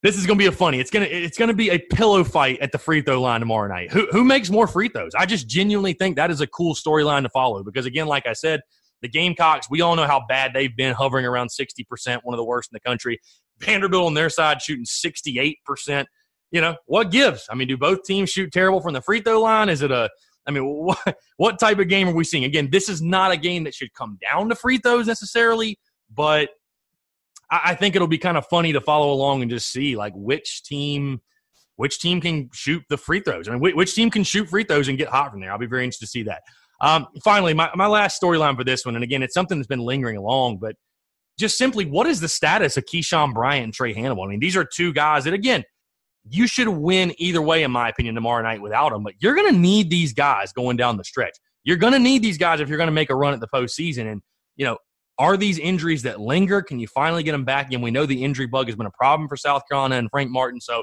This 0.02 0.18
is 0.18 0.26
going 0.26 0.36
to 0.36 0.42
be 0.42 0.48
a 0.48 0.52
funny. 0.52 0.80
It's 0.80 0.90
gonna 0.90 1.06
it's 1.06 1.38
gonna 1.38 1.54
be 1.54 1.70
a 1.70 1.78
pillow 1.78 2.24
fight 2.24 2.58
at 2.60 2.72
the 2.72 2.78
free 2.78 3.02
throw 3.02 3.20
line 3.20 3.38
tomorrow 3.38 3.68
night. 3.68 3.92
Who 3.92 4.08
who 4.10 4.24
makes 4.24 4.50
more 4.50 4.66
free 4.66 4.88
throws? 4.88 5.12
I 5.16 5.26
just 5.26 5.46
genuinely 5.46 5.92
think 5.92 6.16
that 6.16 6.28
is 6.28 6.40
a 6.40 6.46
cool 6.48 6.74
storyline 6.74 7.22
to 7.22 7.28
follow 7.28 7.62
because 7.62 7.86
again, 7.86 8.08
like 8.08 8.26
I 8.26 8.32
said, 8.32 8.62
the 9.00 9.08
Gamecocks. 9.08 9.68
We 9.70 9.80
all 9.80 9.94
know 9.94 10.06
how 10.06 10.24
bad 10.28 10.54
they've 10.54 10.74
been, 10.76 10.92
hovering 10.94 11.24
around 11.24 11.50
sixty 11.50 11.84
percent, 11.84 12.24
one 12.24 12.34
of 12.34 12.38
the 12.38 12.44
worst 12.44 12.70
in 12.72 12.74
the 12.76 12.80
country. 12.88 13.20
Vanderbilt 13.60 14.06
on 14.06 14.14
their 14.14 14.28
side 14.28 14.60
shooting 14.60 14.84
sixty 14.84 15.38
eight 15.38 15.58
percent. 15.64 16.08
You 16.50 16.60
know 16.60 16.76
what 16.86 17.12
gives? 17.12 17.46
I 17.48 17.54
mean, 17.54 17.68
do 17.68 17.76
both 17.76 18.02
teams 18.02 18.28
shoot 18.28 18.52
terrible 18.52 18.80
from 18.80 18.94
the 18.94 19.02
free 19.02 19.20
throw 19.20 19.40
line? 19.40 19.68
Is 19.68 19.82
it 19.82 19.92
a 19.92 20.10
I 20.46 20.50
mean, 20.50 20.64
what, 20.84 21.16
what 21.36 21.58
type 21.58 21.78
of 21.78 21.88
game 21.88 22.08
are 22.08 22.14
we 22.14 22.24
seeing? 22.24 22.44
Again, 22.44 22.68
this 22.70 22.88
is 22.88 23.00
not 23.02 23.30
a 23.30 23.36
game 23.36 23.64
that 23.64 23.74
should 23.74 23.92
come 23.94 24.18
down 24.20 24.48
to 24.48 24.54
free 24.54 24.78
throws 24.78 25.06
necessarily, 25.06 25.78
but 26.14 26.50
I, 27.50 27.74
think 27.74 27.94
it'll 27.94 28.08
be 28.08 28.18
kind 28.18 28.36
of 28.36 28.46
funny 28.46 28.72
to 28.72 28.80
follow 28.80 29.12
along 29.12 29.42
and 29.42 29.50
just 29.50 29.70
see 29.70 29.96
like 29.96 30.12
which 30.16 30.62
team 30.64 31.20
which 31.76 31.98
team 31.98 32.20
can 32.20 32.50
shoot 32.52 32.82
the 32.88 32.96
free 32.96 33.20
throws. 33.20 33.48
I 33.48 33.56
mean, 33.56 33.76
which 33.76 33.94
team 33.94 34.10
can 34.10 34.24
shoot 34.24 34.48
free 34.48 34.64
throws 34.64 34.88
and 34.88 34.98
get 34.98 35.08
hot 35.08 35.30
from 35.30 35.40
there. 35.40 35.50
I'll 35.50 35.58
be 35.58 35.66
very 35.66 35.84
interested 35.84 36.06
to 36.06 36.10
see 36.10 36.22
that. 36.24 36.42
Um, 36.80 37.06
finally, 37.24 37.54
my, 37.54 37.70
my 37.74 37.86
last 37.86 38.20
storyline 38.20 38.56
for 38.56 38.64
this 38.64 38.84
one, 38.84 38.94
and 38.94 39.02
again, 39.02 39.22
it's 39.22 39.34
something 39.34 39.58
that's 39.58 39.68
been 39.68 39.80
lingering 39.80 40.16
along, 40.16 40.58
but 40.58 40.76
just 41.38 41.56
simply, 41.56 41.86
what 41.86 42.06
is 42.06 42.20
the 42.20 42.28
status 42.28 42.76
of 42.76 42.84
Keyshawn 42.84 43.32
Bryant 43.32 43.64
and 43.64 43.74
Trae 43.74 43.94
Hannibal? 43.94 44.24
I 44.24 44.28
mean, 44.28 44.40
these 44.40 44.56
are 44.56 44.64
two 44.64 44.92
guys 44.92 45.24
that, 45.24 45.32
again, 45.32 45.64
you 46.28 46.46
should 46.46 46.68
win 46.68 47.14
either 47.18 47.40
way, 47.40 47.62
in 47.62 47.70
my 47.70 47.88
opinion, 47.88 48.14
tomorrow 48.14 48.42
night 48.42 48.60
without 48.60 48.92
them. 48.92 49.02
But 49.02 49.14
you're 49.18 49.34
going 49.34 49.52
to 49.52 49.58
need 49.58 49.90
these 49.90 50.12
guys 50.12 50.52
going 50.52 50.76
down 50.76 50.96
the 50.96 51.04
stretch. 51.04 51.36
You're 51.64 51.78
going 51.78 51.94
to 51.94 51.98
need 51.98 52.22
these 52.22 52.38
guys 52.38 52.60
if 52.60 52.68
you're 52.68 52.78
going 52.78 52.88
to 52.88 52.92
make 52.92 53.10
a 53.10 53.16
run 53.16 53.32
at 53.32 53.40
the 53.40 53.48
postseason. 53.48 54.10
And, 54.10 54.22
you 54.56 54.66
know, 54.66 54.76
are 55.22 55.36
these 55.36 55.58
injuries 55.60 56.02
that 56.02 56.20
linger? 56.20 56.62
Can 56.62 56.80
you 56.80 56.88
finally 56.88 57.22
get 57.22 57.30
them 57.30 57.44
back? 57.44 57.72
And 57.72 57.80
we 57.80 57.92
know 57.92 58.06
the 58.06 58.24
injury 58.24 58.46
bug 58.46 58.66
has 58.66 58.74
been 58.74 58.86
a 58.86 58.90
problem 58.90 59.28
for 59.28 59.36
South 59.36 59.62
Carolina 59.70 59.94
and 59.94 60.10
Frank 60.10 60.30
Martin. 60.30 60.60
So, 60.60 60.82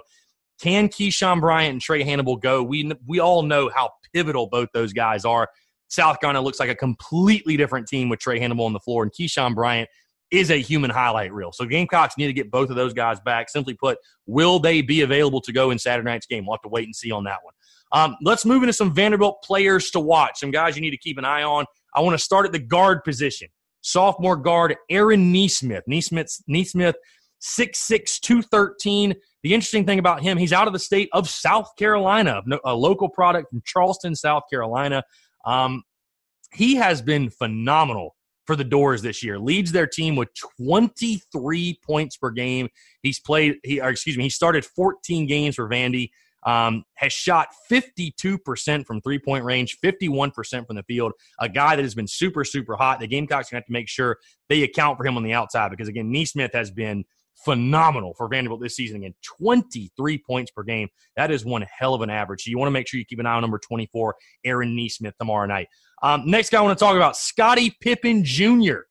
can 0.61 0.87
Keyshawn 0.87 1.41
Bryant 1.41 1.73
and 1.73 1.81
Trae 1.81 2.05
Hannibal 2.05 2.37
go? 2.37 2.63
We 2.63 2.89
we 3.05 3.19
all 3.19 3.43
know 3.43 3.69
how 3.75 3.89
pivotal 4.13 4.47
both 4.47 4.69
those 4.73 4.93
guys 4.93 5.25
are. 5.25 5.49
South 5.89 6.21
Carolina 6.21 6.41
looks 6.41 6.59
like 6.59 6.69
a 6.69 6.75
completely 6.75 7.57
different 7.57 7.87
team 7.87 8.07
with 8.07 8.19
Trae 8.19 8.39
Hannibal 8.39 8.63
on 8.63 8.71
the 8.71 8.79
floor, 8.79 9.03
and 9.03 9.11
Keyshawn 9.11 9.55
Bryant 9.55 9.89
is 10.31 10.51
a 10.51 10.57
human 10.57 10.89
highlight 10.89 11.33
reel. 11.33 11.51
So 11.51 11.65
Gamecocks 11.65 12.17
need 12.17 12.27
to 12.27 12.33
get 12.33 12.49
both 12.49 12.69
of 12.69 12.77
those 12.77 12.93
guys 12.93 13.19
back. 13.19 13.49
Simply 13.49 13.73
put, 13.73 13.97
will 14.25 14.59
they 14.59 14.81
be 14.81 15.01
available 15.01 15.41
to 15.41 15.51
go 15.51 15.71
in 15.71 15.79
Saturday 15.79 16.09
night's 16.09 16.27
game? 16.27 16.45
We'll 16.45 16.55
have 16.55 16.61
to 16.61 16.69
wait 16.69 16.85
and 16.85 16.95
see 16.95 17.11
on 17.11 17.23
that 17.25 17.39
one. 17.43 17.53
Um, 17.91 18.15
let's 18.21 18.45
move 18.45 18.61
into 18.61 18.73
some 18.73 18.93
Vanderbilt 18.93 19.41
players 19.43 19.89
to 19.91 19.99
watch. 19.99 20.39
Some 20.39 20.51
guys 20.51 20.75
you 20.75 20.81
need 20.81 20.91
to 20.91 20.97
keep 20.97 21.17
an 21.17 21.25
eye 21.25 21.41
on. 21.41 21.65
I 21.95 22.01
want 22.01 22.17
to 22.17 22.23
start 22.23 22.45
at 22.45 22.51
the 22.51 22.59
guard 22.59 23.03
position 23.03 23.49
sophomore 23.81 24.35
guard 24.35 24.75
Aaron 24.89 25.33
Neesmith. 25.33 25.81
Neesmith, 25.89 26.41
Nesmith, 26.47 26.95
6'6", 27.41 28.19
213. 28.19 29.15
The 29.43 29.53
interesting 29.53 29.85
thing 29.85 29.99
about 29.99 30.21
him, 30.21 30.37
he's 30.37 30.53
out 30.53 30.67
of 30.67 30.73
the 30.73 30.79
state 30.79 31.09
of 31.13 31.29
South 31.29 31.75
Carolina, 31.77 32.41
a 32.65 32.75
local 32.75 33.09
product 33.09 33.49
from 33.49 33.61
Charleston, 33.65 34.15
South 34.15 34.43
Carolina. 34.49 35.03
Um, 35.45 35.83
he 36.53 36.75
has 36.75 37.01
been 37.01 37.29
phenomenal 37.29 38.15
for 38.45 38.55
the 38.55 38.63
Dores 38.63 39.01
this 39.01 39.23
year. 39.23 39.37
Leads 39.37 39.71
their 39.71 39.87
team 39.87 40.15
with 40.15 40.29
23 40.59 41.79
points 41.83 42.17
per 42.17 42.31
game. 42.31 42.67
He's 43.03 43.19
played, 43.19 43.57
he, 43.63 43.79
excuse 43.79 44.17
me, 44.17 44.23
he 44.23 44.29
started 44.29 44.65
14 44.65 45.27
games 45.27 45.55
for 45.55 45.69
Vandy. 45.69 46.09
Um, 46.43 46.83
has 46.95 47.11
shot 47.11 47.49
52% 47.69 48.85
from 48.85 49.01
three 49.01 49.19
point 49.19 49.43
range, 49.43 49.77
51% 49.83 50.65
from 50.65 50.75
the 50.75 50.83
field. 50.83 51.11
A 51.39 51.49
guy 51.49 51.75
that 51.75 51.83
has 51.83 51.95
been 51.95 52.07
super, 52.07 52.45
super 52.45 52.75
hot. 52.75 52.99
The 52.99 53.07
Gamecocks 53.07 53.49
are 53.49 53.55
going 53.55 53.61
to 53.61 53.63
have 53.63 53.65
to 53.65 53.73
make 53.73 53.89
sure 53.89 54.17
they 54.47 54.63
account 54.63 54.97
for 54.97 55.05
him 55.05 55.17
on 55.17 55.23
the 55.23 55.33
outside 55.33 55.69
because, 55.69 55.87
again, 55.87 56.11
Neesmith 56.11 56.53
has 56.53 56.71
been 56.71 57.03
phenomenal 57.43 58.13
for 58.15 58.27
Vanderbilt 58.27 58.61
this 58.61 58.75
season. 58.75 58.97
Again, 58.97 59.13
23 59.23 60.17
points 60.19 60.51
per 60.51 60.63
game. 60.63 60.87
That 61.15 61.31
is 61.31 61.45
one 61.45 61.65
hell 61.77 61.93
of 61.93 62.01
an 62.01 62.09
average. 62.09 62.43
So 62.43 62.49
you 62.49 62.57
want 62.57 62.67
to 62.67 62.73
make 62.73 62.87
sure 62.87 62.99
you 62.99 63.05
keep 63.05 63.19
an 63.19 63.25
eye 63.25 63.35
on 63.35 63.41
number 63.41 63.59
24, 63.59 64.15
Aaron 64.45 64.75
Neesmith, 64.75 65.13
tomorrow 65.19 65.45
night. 65.45 65.67
Um, 66.01 66.23
next 66.25 66.51
guy 66.51 66.59
I 66.59 66.61
want 66.61 66.77
to 66.77 66.83
talk 66.83 66.95
about, 66.95 67.17
Scotty 67.17 67.75
Pippen 67.81 68.23
Jr 68.23 68.88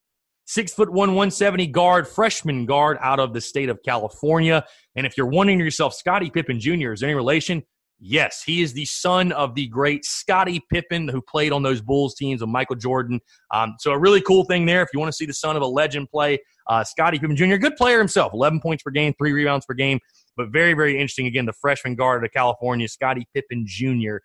six 0.49 0.73
foot 0.73 0.90
one, 0.90 1.11
170 1.11 1.67
guard, 1.69 2.09
freshman 2.09 2.64
guard 2.64 2.97
out 3.02 3.21
of 3.21 3.35
the 3.35 3.40
state 3.40 3.69
of 3.69 3.81
California. 3.85 4.64
And 4.97 5.07
if 5.07 5.17
you're 5.17 5.26
wondering 5.26 5.61
yourself, 5.61 5.95
Scotty 5.95 6.31
Pippen 6.31 6.59
Jr., 6.59 6.93
is 6.93 7.00
there 7.00 7.11
any 7.11 7.14
relation? 7.14 7.62
Yes, 8.00 8.43
he 8.45 8.62
is 8.62 8.73
the 8.73 8.85
son 8.87 9.33
of 9.33 9.55
the 9.55 9.67
great 9.67 10.05
Scottie 10.05 10.62
Pippen 10.73 11.09
who 11.09 11.21
played 11.21 11.52
on 11.52 11.62
those 11.62 11.81
Bulls 11.81 12.14
teams 12.14 12.40
with 12.40 12.49
Michael 12.49 12.76
Jordan. 12.76 13.21
Um, 13.52 13.75
so 13.78 13.90
a 13.90 13.99
really 13.99 14.23
cool 14.23 14.45
thing 14.45 14.67
there. 14.67 14.83
If 14.83 14.88
you 14.95 15.00
want 15.00 15.12
to 15.12 15.17
see 15.17 15.26
the 15.26 15.35
son 15.35 15.57
of 15.57 15.62
a 15.62 15.67
legend 15.67 16.09
play, 16.11 16.38
uh, 16.69 16.83
Scotty 16.83 17.19
Pippen 17.19 17.37
Jr., 17.37 17.57
good 17.57 17.76
player 17.76 17.99
himself, 17.99 18.33
11 18.33 18.61
points 18.61 18.83
per 18.83 18.90
game, 18.90 19.12
three 19.19 19.33
rebounds 19.33 19.67
per 19.67 19.75
game, 19.75 19.99
but 20.37 20.49
very, 20.50 20.75
very 20.75 20.95
interesting. 20.95 21.26
Again, 21.26 21.45
the 21.45 21.52
freshman 21.52 21.95
guard 21.95 22.25
of 22.25 22.31
California, 22.31 22.88
Scotty 22.88 23.26
Pippen 23.35 23.64
Jr 23.67 24.19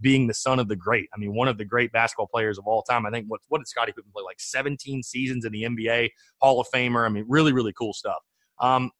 being 0.00 0.26
the 0.26 0.34
son 0.34 0.58
of 0.58 0.68
the 0.68 0.76
great. 0.76 1.08
I 1.14 1.18
mean, 1.18 1.34
one 1.34 1.48
of 1.48 1.58
the 1.58 1.64
great 1.64 1.92
basketball 1.92 2.26
players 2.26 2.58
of 2.58 2.66
all 2.66 2.82
time. 2.82 3.06
I 3.06 3.10
think 3.10 3.26
what 3.28 3.40
what 3.48 3.58
did 3.58 3.68
Scottie 3.68 3.92
Pippen 3.92 4.10
play 4.12 4.22
like 4.24 4.40
17 4.40 5.02
seasons 5.02 5.44
in 5.44 5.52
the 5.52 5.62
NBA, 5.64 6.10
Hall 6.40 6.60
of 6.60 6.66
Famer. 6.74 7.06
I 7.06 7.08
mean, 7.08 7.24
really 7.28 7.52
really 7.52 7.72
cool 7.72 7.92
stuff. 7.92 8.22
Um, 8.60 8.90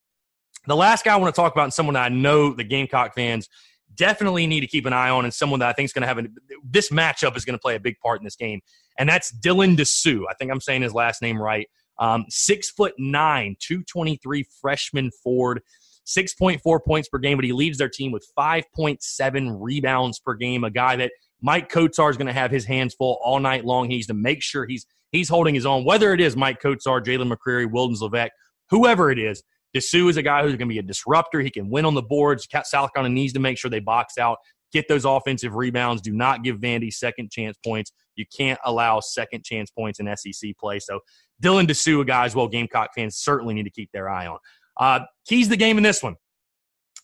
the 0.67 0.77
last 0.77 1.05
guy 1.05 1.13
I 1.13 1.17
want 1.17 1.35
to 1.35 1.41
talk 1.41 1.53
about, 1.53 1.65
and 1.65 1.75
someone 1.75 1.97
I 1.97 2.09
know 2.09 2.53
the 2.53 2.65
Gamecock 2.65 3.15
fans 3.15 3.49
definitely 3.95 4.47
need 4.47 4.61
to 4.61 4.67
keep 4.67 4.85
an 4.87 4.93
eye 4.93 5.11
on, 5.11 5.25
and 5.25 5.33
someone 5.33 5.61
that 5.61 5.69
I 5.69 5.73
think 5.73 5.87
is 5.87 5.93
going 5.93 6.03
to 6.03 6.09
have 6.09 6.19
a, 6.19 6.27
this 6.65 6.91
matchup 6.91 7.37
is 7.37 7.45
going 7.45 7.55
to 7.55 7.61
play 7.61 7.77
a 7.77 7.81
big 7.81 7.99
part 8.01 8.21
in 8.21 8.25
this 8.25 8.37
game, 8.37 8.61
and 8.99 9.09
that's 9.09 9.33
Dylan 9.33 9.77
Disu. 9.77 10.25
I 10.29 10.35
think 10.35 10.51
I'm 10.51 10.61
saying 10.61 10.83
his 10.83 10.95
last 10.95 11.23
name 11.23 11.41
right. 11.41 11.69
Um, 11.99 12.27
six 12.29 12.71
foot 12.71 12.95
nine, 12.99 13.57
223 13.61 14.45
freshman 14.61 15.11
Ford. 15.23 15.63
6.4 16.07 16.79
points 16.87 17.09
per 17.09 17.19
game, 17.19 17.37
but 17.37 17.45
he 17.45 17.53
leads 17.53 17.79
their 17.79 17.89
team 17.89 18.13
with 18.13 18.27
5.7 18.39 19.57
rebounds 19.61 20.19
per 20.21 20.35
game. 20.35 20.65
A 20.65 20.71
guy 20.71 20.97
that 20.97 21.13
Maik 21.45 21.69
Kotsar 21.69 22.11
is 22.11 22.17
going 22.17 22.29
to 22.29 22.33
have 22.33 22.51
his 22.51 22.65
hands 22.65 22.95
full 22.95 23.19
all 23.23 23.41
night 23.41 23.65
long. 23.65 23.91
He 23.91 23.97
needs 23.97 24.07
to 24.07 24.15
make 24.15 24.43
sure 24.43 24.67
he's 24.67 24.87
he's 25.13 25.29
holding 25.29 25.55
his 25.55 25.67
own, 25.67 25.85
whether 25.85 26.13
it 26.13 26.21
is 26.21 26.37
Maik 26.37 26.59
Kotsar, 26.63 27.05
Jalyn 27.05 27.33
McCreary, 27.33 27.71
Wildens 27.71 28.01
Leveque, 28.01 28.31
whoever 28.71 29.11
it 29.11 29.19
is. 29.19 29.43
Disu 29.77 30.09
is 30.09 30.17
a 30.17 30.23
guy 30.23 30.43
who's 30.43 30.53
going 30.53 30.69
to 30.69 30.73
be 30.73 30.79
a 30.79 30.83
disruptor. 30.83 31.41
He 31.41 31.51
can 31.51 31.69
win 31.69 31.85
on 31.85 31.95
the 31.95 32.03
boards. 32.03 32.49
South 32.65 32.93
Carolina 32.95 33.15
needs 33.15 33.35
to 33.35 33.41
make 33.41 33.59
sure 33.59 33.71
they 33.71 33.81
box 33.81 34.17
out, 34.17 34.39
get 34.73 34.89
those 34.89 35.05
offensive 35.05 35.55
rebounds. 35.55 36.01
Do 36.01 36.13
not 36.13 36.43
give 36.43 36.59
Vandy 36.59 36.93
second 36.93 37.31
chance 37.31 37.59
points. 37.65 37.93
You 38.15 38.25
can't 38.35 38.59
allow 38.65 39.01
second 39.01 39.45
chance 39.45 39.71
points 39.71 40.01
in 40.01 40.09
SEC 40.17 40.57
play. 40.59 40.79
So 40.79 41.01
Dylan 41.43 41.67
Disu, 41.67 42.01
a 42.01 42.05
guy 42.05 42.25
as 42.25 42.35
well, 42.35 42.49
Gamecock 42.49 42.91
fans 42.95 43.17
certainly 43.17 43.53
need 43.53 43.65
to 43.65 43.71
keep 43.71 43.91
their 43.93 44.09
eye 44.09 44.27
on. 44.27 44.39
Uh, 44.77 45.01
keys 45.27 45.49
the 45.49 45.57
game 45.57 45.77
in 45.79 45.83
this 45.83 46.03
one. 46.03 46.17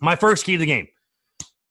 My 0.01 0.17
first 0.17 0.45
key 0.45 0.53
to 0.53 0.59
the 0.59 0.67
game. 0.67 0.89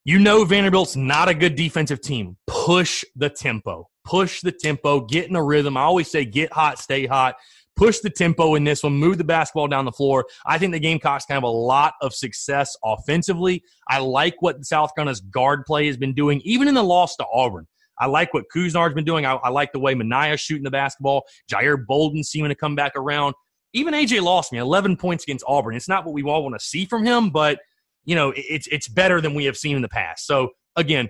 You 0.04 0.18
know 0.18 0.44
Vanderbilt's 0.44 0.96
not 0.96 1.28
a 1.28 1.34
good 1.34 1.54
defensive 1.54 2.00
team. 2.00 2.36
Push 2.46 3.04
the 3.14 3.30
tempo. 3.30 3.88
Push 4.04 4.40
the 4.40 4.50
tempo. 4.50 5.00
Get 5.00 5.28
in 5.28 5.36
a 5.36 5.42
rhythm. 5.42 5.76
I 5.76 5.82
always 5.82 6.10
say 6.10 6.24
get 6.24 6.52
hot, 6.52 6.78
stay 6.78 7.06
hot. 7.06 7.36
Push 7.76 8.00
the 8.00 8.10
tempo 8.10 8.54
in 8.56 8.64
this 8.64 8.82
one. 8.82 8.94
Move 8.94 9.16
the 9.16 9.24
basketball 9.24 9.68
down 9.68 9.84
the 9.84 9.92
floor. 9.92 10.26
I 10.44 10.58
think 10.58 10.72
the 10.72 10.80
Gamecocks 10.80 11.24
can 11.24 11.34
have 11.34 11.42
a 11.42 11.48
lot 11.48 11.94
of 12.02 12.14
success 12.14 12.76
offensively. 12.84 13.62
I 13.88 13.98
like 13.98 14.34
what 14.40 14.64
South 14.64 14.94
Carolina's 14.94 15.20
guard 15.20 15.64
play 15.66 15.86
has 15.86 15.96
been 15.96 16.14
doing, 16.14 16.40
even 16.44 16.68
in 16.68 16.74
the 16.74 16.82
loss 16.82 17.16
to 17.16 17.26
Auburn. 17.32 17.66
I 17.98 18.06
like 18.06 18.34
what 18.34 18.44
Couisnard's 18.52 18.94
been 18.94 19.04
doing. 19.04 19.24
I, 19.24 19.34
I 19.34 19.50
like 19.50 19.72
the 19.72 19.78
way 19.78 19.94
Minaya's 19.94 20.40
shooting 20.40 20.64
the 20.64 20.70
basketball. 20.70 21.22
Jair 21.50 21.76
Bolden 21.86 22.24
seeming 22.24 22.48
to 22.48 22.54
come 22.54 22.74
back 22.74 22.92
around 22.96 23.34
even 23.72 23.94
AJ 23.94 24.22
Lawson 24.22 24.58
11 24.58 24.96
points 24.96 25.24
against 25.24 25.44
Auburn. 25.46 25.74
It's 25.74 25.88
not 25.88 26.04
what 26.04 26.14
we 26.14 26.22
all 26.22 26.42
want 26.42 26.58
to 26.58 26.64
see 26.64 26.84
from 26.84 27.04
him, 27.04 27.30
but 27.30 27.58
you 28.04 28.14
know, 28.14 28.32
it's 28.36 28.66
it's 28.66 28.88
better 28.88 29.20
than 29.20 29.34
we 29.34 29.44
have 29.44 29.56
seen 29.56 29.76
in 29.76 29.82
the 29.82 29.88
past. 29.88 30.26
So 30.26 30.50
again, 30.76 31.08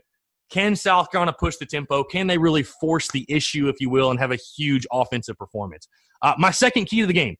can 0.50 0.76
South 0.76 1.10
Carolina 1.10 1.34
push 1.38 1.56
the 1.56 1.66
tempo? 1.66 2.04
Can 2.04 2.26
they 2.26 2.38
really 2.38 2.62
force 2.62 3.10
the 3.10 3.24
issue, 3.28 3.68
if 3.68 3.80
you 3.80 3.88
will, 3.88 4.10
and 4.10 4.20
have 4.20 4.32
a 4.32 4.36
huge 4.36 4.86
offensive 4.92 5.38
performance? 5.38 5.88
Uh, 6.20 6.34
my 6.38 6.50
second 6.50 6.84
key 6.86 7.00
to 7.00 7.06
the 7.06 7.12
game: 7.12 7.36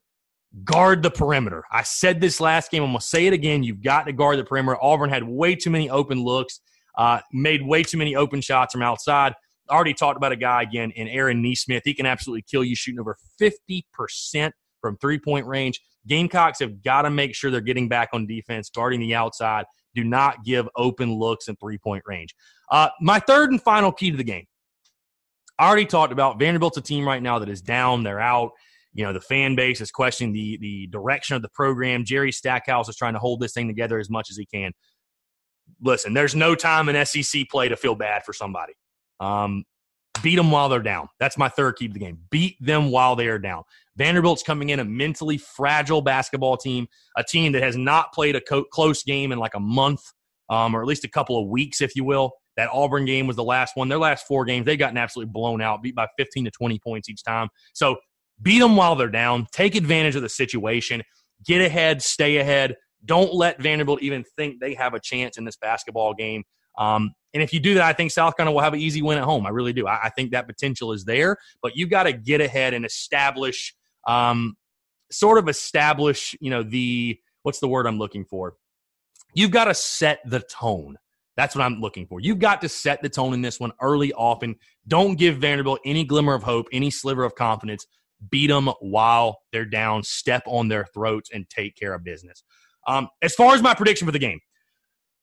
guard 0.65 1.03
the 1.03 1.11
perimeter. 1.11 1.65
I 1.71 1.83
said 1.83 2.21
this 2.21 2.41
last 2.41 2.71
game. 2.71 2.83
I'm 2.83 2.91
gonna 2.91 3.01
say 3.03 3.27
it 3.27 3.33
again. 3.35 3.63
You've 3.63 3.83
got 3.83 4.05
to 4.05 4.13
guard 4.13 4.39
the 4.39 4.45
perimeter. 4.45 4.83
Auburn 4.83 5.11
had 5.11 5.25
way 5.25 5.55
too 5.55 5.71
many 5.71 5.91
open 5.91 6.25
looks, 6.25 6.61
uh, 6.97 7.21
made 7.33 7.63
way 7.63 7.83
too 7.83 7.99
many 7.99 8.17
open 8.17 8.41
shots 8.41 8.73
from 8.73 8.83
outside. 8.83 9.35
Already 9.71 9.95
talked 9.95 10.17
about 10.17 10.33
a 10.33 10.37
guy 10.37 10.63
again 10.63 10.91
in 10.93 11.07
Aaron 11.09 11.43
Neesmith. 11.43 11.83
He 11.85 11.95
can 11.95 12.07
absolutely 12.07 12.43
kill 12.51 12.65
you 12.65 12.75
shooting 12.75 12.99
over 12.99 13.17
50 13.39 13.87
percent 13.93 14.55
from 14.83 14.99
three 14.99 15.19
point 15.19 15.47
range. 15.47 15.81
Gamecocks 16.07 16.59
have 16.59 16.83
got 16.83 17.03
to 17.03 17.11
make 17.11 17.35
sure 17.35 17.51
they're 17.51 17.63
getting 17.63 17.89
back 17.89 18.11
on 18.13 18.27
defense, 18.27 18.69
guarding 18.69 19.01
the 19.01 19.15
outside, 19.15 19.65
Do 19.95 20.05
not 20.05 20.45
give 20.45 20.69
open 20.77 21.15
looks 21.15 21.49
in 21.49 21.57
three 21.57 21.79
point 21.79 22.03
range. 22.05 22.35
Uh, 22.71 22.89
my 23.01 23.19
third 23.21 23.51
and 23.51 23.63
final 23.63 23.93
key 23.93 24.11
to 24.11 24.17
the 24.17 24.25
game. 24.25 24.45
I 25.59 25.69
already 25.69 25.87
talked 25.87 26.13
about 26.13 26.39
Vanderbilt's 26.39 26.77
a 26.77 26.83
team 26.83 27.07
right 27.07 27.23
now 27.23 27.39
that 27.39 27.49
is 27.49 27.63
down. 27.63 28.03
They're 28.03 28.21
out. 28.21 28.51
You 28.95 29.05
know, 29.05 29.13
the 29.13 29.21
fan 29.21 29.55
base 29.55 29.81
is 29.81 29.91
questioning 29.91 30.35
the 30.35 30.59
the 30.61 30.87
direction 30.89 31.37
of 31.37 31.43
the 31.43 31.49
program. 31.51 32.05
Jerry 32.05 32.33
Stackhouse 32.33 32.89
is 32.89 32.97
trying 32.97 33.15
to 33.15 33.19
hold 33.19 33.41
this 33.41 33.53
thing 33.53 33.69
together 33.69 33.99
as 33.99 34.11
much 34.11 34.29
as 34.31 34.37
he 34.37 34.45
can. 34.45 34.73
Listen, 35.81 36.15
there's 36.15 36.35
no 36.35 36.55
time 36.55 36.89
in 36.89 37.07
SEC 37.07 37.49
play 37.49 37.69
to 37.69 37.77
feel 37.77 37.95
bad 37.95 38.25
for 38.25 38.33
somebody. 38.33 38.75
Um, 39.21 39.65
beat 40.23 40.37
them 40.37 40.51
while 40.51 40.69
they're 40.69 40.81
down. 40.81 41.09
That's 41.19 41.39
my 41.39 41.49
third 41.49 41.77
key 41.77 41.89
to 41.89 41.95
the 41.95 42.01
game. 42.01 42.19
Beat 42.31 42.57
them 42.61 42.91
while 42.91 43.17
they 43.17 43.29
are 43.29 43.39
down. 43.39 43.65
Vanderbilt's 43.97 44.43
coming 44.43 44.71
in 44.71 44.81
a 44.81 44.85
mentally 44.85 45.39
fragile 45.39 46.01
basketball 46.01 46.57
team, 46.57 46.87
a 47.17 47.25
team 47.25 47.53
that 47.53 47.63
has 47.63 47.77
not 47.77 48.13
played 48.13 48.37
a 48.37 48.41
co- 48.41 48.65
close 48.65 49.03
game 49.03 49.33
in 49.33 49.39
like 49.39 49.55
a 49.55 49.61
month, 49.61 50.03
um, 50.49 50.75
or 50.75 50.81
at 50.81 50.87
least 50.89 51.05
a 51.05 51.09
couple 51.09 51.41
of 51.41 51.49
weeks, 51.49 51.81
if 51.81 51.95
you 51.95 52.05
will. 52.05 52.33
That 52.57 52.69
Auburn 52.73 53.07
game 53.07 53.27
was 53.27 53.37
the 53.37 53.45
last 53.45 53.77
one. 53.77 53.89
Their 53.89 53.99
last 53.99 54.27
four 54.27 54.45
games, 54.45 54.67
they've 54.67 54.79
gotten 54.79 54.99
absolutely 54.99 55.33
blown 55.33 55.63
out, 55.63 55.83
beat 55.83 55.95
by 55.95 56.07
15 56.19 56.45
to 56.45 56.51
20 56.51 56.79
points 56.81 57.09
each 57.09 57.23
time. 57.23 57.49
So 57.73 57.97
beat 58.43 58.59
them 58.59 58.77
while 58.77 58.95
they're 58.95 59.09
down. 59.09 59.47
Take 59.53 59.75
advantage 59.75 60.17
of 60.17 60.23
the 60.23 60.29
situation. 60.29 61.03
Get 61.47 61.63
ahead, 61.63 62.03
stay 62.03 62.37
ahead. 62.39 62.77
Don't 63.05 63.35
let 63.35 63.61
Vanderbilt 63.61 64.03
even 64.03 64.25
think 64.37 64.61
they 64.61 64.75
have 64.75 64.95
a 64.95 65.01
chance 65.01 65.39
in 65.39 65.45
this 65.45 65.57
basketball 65.57 66.15
game. 66.15 66.45
Um, 66.79 67.13
and 67.35 67.43
if 67.43 67.53
you 67.53 67.61
do 67.61 67.75
that, 67.75 67.85
I 67.85 67.93
think 67.93 68.11
South 68.11 68.37
Carolina 68.37 68.55
will 68.55 68.63
have 68.63 68.75
an 68.75 68.81
easy 68.81 69.03
win 69.03 69.19
at 69.19 69.25
home. 69.25 69.47
I 69.47 69.51
really 69.51 69.73
do. 69.73 69.87
I, 69.87 70.05
I 70.05 70.09
think 70.11 70.33
that 70.33 70.47
potential 70.47 70.93
is 70.93 71.05
there, 71.05 71.37
but 71.63 71.77
you 71.77 71.87
got 71.87 72.05
to 72.05 72.13
get 72.13 72.41
ahead 72.41 72.75
and 72.75 72.85
establish, 72.85 73.75
um, 74.07 74.55
sort 75.11 75.39
of 75.39 75.49
establish, 75.49 76.37
you 76.41 76.51
know, 76.51 76.63
the 76.63 77.19
what's 77.43 77.61
the 77.61 77.69
word 77.69 77.87
I'm 77.87 77.99
looking 77.99 78.25
for? 78.25 78.55
You've 79.35 79.51
got 79.51 79.65
to 79.65 79.75
set 79.75 80.21
the 80.27 80.41
tone. 80.41 80.97
That's 81.37 81.57
what 81.57 81.65
I'm 81.65 81.81
looking 81.81 82.07
for. 82.07 82.21
You've 82.21 82.39
got 82.39 82.61
to 82.61 82.69
set 82.69 83.03
the 83.03 83.09
tone 83.09 83.33
in 83.33 83.41
this 83.41 83.59
one 83.59 83.73
early, 83.81 84.13
often. 84.13 84.57
Don't 84.87 85.15
give 85.15 85.39
Vanderbilt 85.39 85.81
any 85.85 86.05
glimmer 86.05 86.35
of 86.35 86.43
hope, 86.43 86.67
any 86.73 86.91
sliver 86.91 87.25
of 87.25 87.35
confidence. 87.35 87.87
Beat 88.31 88.49
them 88.49 88.69
while 88.81 89.41
they're 89.51 89.65
down, 89.65 90.03
step 90.03 90.43
on 90.47 90.69
their 90.69 90.85
throats, 90.93 91.31
and 91.33 91.49
take 91.49 91.75
care 91.75 91.95
of 91.95 92.05
business. 92.05 92.45
Um, 92.87 93.09
as 93.23 93.35
far 93.35 93.55
as 93.55 93.63
my 93.63 93.75
prediction 93.75 94.07
for 94.07 94.13
the 94.13 94.19
game, 94.19 94.41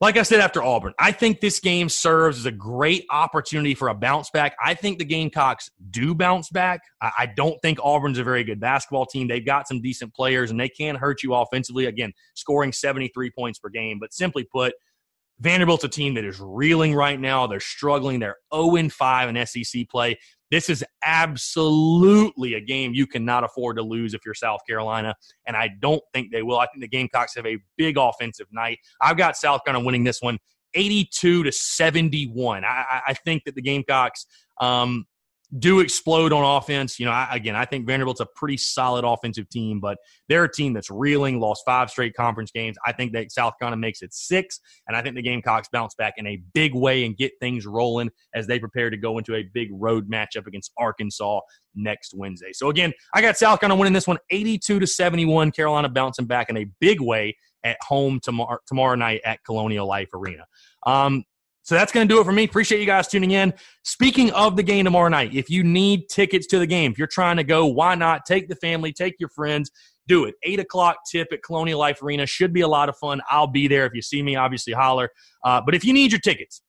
like 0.01 0.15
I 0.15 0.23
said 0.23 0.39
after 0.39 0.63
Auburn, 0.63 0.93
I 0.97 1.11
think 1.11 1.41
this 1.41 1.59
game 1.59 1.89
serves 1.89 2.39
as 2.39 2.45
a 2.45 2.51
great 2.51 3.05
opportunity 3.09 3.75
for 3.75 3.89
a 3.89 3.93
bounce 3.93 4.29
back. 4.29 4.55
I 4.63 4.73
think 4.73 4.97
the 4.97 5.05
Gamecocks 5.05 5.69
do 5.91 6.15
bounce 6.15 6.49
back. 6.49 6.81
I, 7.01 7.25
don't 7.35 7.61
think 7.61 7.79
Auburn's 7.83 8.17
a 8.17 8.23
very 8.23 8.45
good 8.45 8.61
basketball 8.61 9.05
team. 9.05 9.27
They've 9.27 9.45
got 9.45 9.67
some 9.67 9.81
decent 9.81 10.13
players 10.13 10.51
and 10.51 10.59
they 10.59 10.69
can 10.69 10.95
hurt 10.95 11.21
you 11.21 11.33
offensively. 11.33 11.85
Again, 11.85 12.13
scoring 12.33 12.71
73 12.71 13.31
points 13.31 13.59
per 13.59 13.67
game. 13.67 13.99
But 13.99 14.13
simply 14.13 14.45
put, 14.45 14.73
Vanderbilt's 15.41 15.83
a 15.83 15.89
team 15.89 16.13
that 16.13 16.23
is 16.23 16.39
reeling 16.39 16.95
right 16.95 17.19
now. 17.19 17.47
They're 17.47 17.59
struggling. 17.59 18.19
They're 18.19 18.37
0 18.53 18.89
5 18.89 19.29
in 19.29 19.45
SEC 19.45 19.89
play. 19.89 20.17
This 20.51 20.69
is 20.69 20.83
absolutely 21.05 22.55
a 22.55 22.61
game 22.61 22.93
you 22.93 23.05
cannot 23.05 23.43
afford 23.43 23.77
to 23.77 23.83
lose 23.83 24.13
if 24.13 24.21
you're 24.25 24.33
South 24.33 24.61
Carolina, 24.67 25.15
and 25.45 25.55
I 25.55 25.69
don't 25.79 26.01
think 26.13 26.31
they 26.31 26.41
will. 26.41 26.59
I 26.59 26.65
think 26.67 26.81
the 26.81 26.87
Gamecocks 26.87 27.35
have 27.35 27.45
a 27.45 27.57
big 27.77 27.97
offensive 27.97 28.47
night. 28.51 28.79
I've 29.01 29.17
got 29.17 29.37
South 29.37 29.63
Carolina 29.63 29.85
winning 29.85 30.03
this 30.03 30.21
one 30.21 30.39
82 30.73 31.43
to 31.43 31.51
71. 31.51 32.63
I, 32.63 33.01
I 33.07 33.13
think 33.13 33.43
that 33.45 33.55
the 33.55 33.61
Gamecocks 33.61 34.25
um, 34.59 35.05
do 35.57 35.79
explode 35.79 36.31
on 36.31 36.43
offense. 36.43 36.99
You 36.99 37.05
know, 37.05 37.11
I, 37.11 37.29
again, 37.31 37.55
I 37.55 37.65
think 37.65 37.87
Vanderbilt's 37.87 38.19
a 38.19 38.27
pretty 38.35 38.57
solid 38.57 39.03
offensive 39.03 39.49
team, 39.49 39.79
but 39.79 39.97
they're 40.27 40.43
a 40.43 40.51
team 40.51 40.73
that's 40.73 40.91
reeling, 40.91 41.39
lost 41.39 41.63
five 41.65 41.89
straight 41.89 42.13
conference 42.13 42.51
games. 42.51 42.77
I 42.85 42.91
think 42.91 43.13
that 43.13 43.31
South 43.31 43.53
Carolina 43.59 43.79
makes 43.79 44.01
it 44.01 44.13
six, 44.13 44.59
and 44.87 44.95
I 44.95 45.01
think 45.01 45.15
the 45.15 45.23
Gamecocks 45.23 45.67
bounce 45.71 45.95
back 45.95 46.15
in 46.17 46.27
a 46.27 46.41
big 46.53 46.75
way 46.75 47.05
and 47.05 47.17
get 47.17 47.31
things 47.39 47.65
rolling 47.65 48.11
as 48.35 48.45
they 48.45 48.59
prepare 48.59 48.89
to 48.89 48.97
go 48.97 49.17
into 49.17 49.35
a 49.35 49.43
big 49.53 49.69
road 49.71 50.09
matchup 50.09 50.45
against 50.45 50.71
Arkansas 50.77 51.39
next 51.73 52.13
Wednesday. 52.15 52.51
So 52.53 52.69
again, 52.69 52.93
I 53.13 53.21
got 53.21 53.37
South 53.37 53.59
Carolina 53.59 53.79
winning 53.79 53.93
this 53.93 54.07
one 54.07 54.17
82 54.29 54.79
to 54.79 54.87
71. 54.87 55.51
Carolina 55.51 55.89
bouncing 55.89 56.25
back 56.25 56.49
in 56.49 56.57
a 56.57 56.65
big 56.79 57.01
way 57.01 57.35
at 57.63 57.77
home 57.81 58.19
tomorrow 58.23 58.57
tomorrow 58.67 58.95
night 58.95 59.21
at 59.25 59.39
Colonial 59.45 59.87
Life 59.87 60.09
Arena. 60.13 60.45
Um, 60.85 61.23
so 61.69 61.75
that's 61.75 61.91
going 61.91 62.07
to 62.07 62.11
do 62.11 62.19
it 62.19 62.23
for 62.23 62.31
me. 62.31 62.45
Appreciate 62.45 62.79
you 62.79 62.87
guys 62.87 63.07
tuning 63.07 63.29
in. 63.29 63.53
Speaking 63.83 64.31
of 64.31 64.55
the 64.55 64.63
game 64.63 64.85
tomorrow 64.85 65.07
night, 65.07 65.35
if 65.35 65.51
you 65.51 65.63
need 65.63 66.09
tickets 66.09 66.47
to 66.47 66.57
the 66.57 66.65
game, 66.65 66.91
if 66.91 66.97
you're 66.97 67.05
trying 67.05 67.37
to 67.37 67.43
go, 67.43 67.67
why 67.67 67.93
not 67.93 68.25
take 68.25 68.49
the 68.49 68.55
family, 68.55 68.91
take 68.91 69.13
your 69.19 69.29
friends, 69.29 69.69
do 70.07 70.25
it. 70.25 70.33
Eight 70.41 70.59
o'clock 70.59 70.97
tip 71.11 71.27
at 71.31 71.43
Colonial 71.43 71.77
Life 71.77 72.01
Arena 72.01 72.25
should 72.25 72.53
be 72.53 72.61
a 72.61 72.67
lot 72.67 72.89
of 72.89 72.97
fun. 72.97 73.21
I'll 73.29 73.45
be 73.45 73.67
there. 73.67 73.85
If 73.85 73.93
you 73.93 74.01
see 74.01 74.23
me, 74.23 74.35
obviously 74.35 74.73
holler. 74.73 75.11
Uh, 75.45 75.61
but 75.63 75.75
if 75.75 75.85
you 75.85 75.93
need 75.93 76.11
your 76.11 76.19
tickets, 76.19 76.63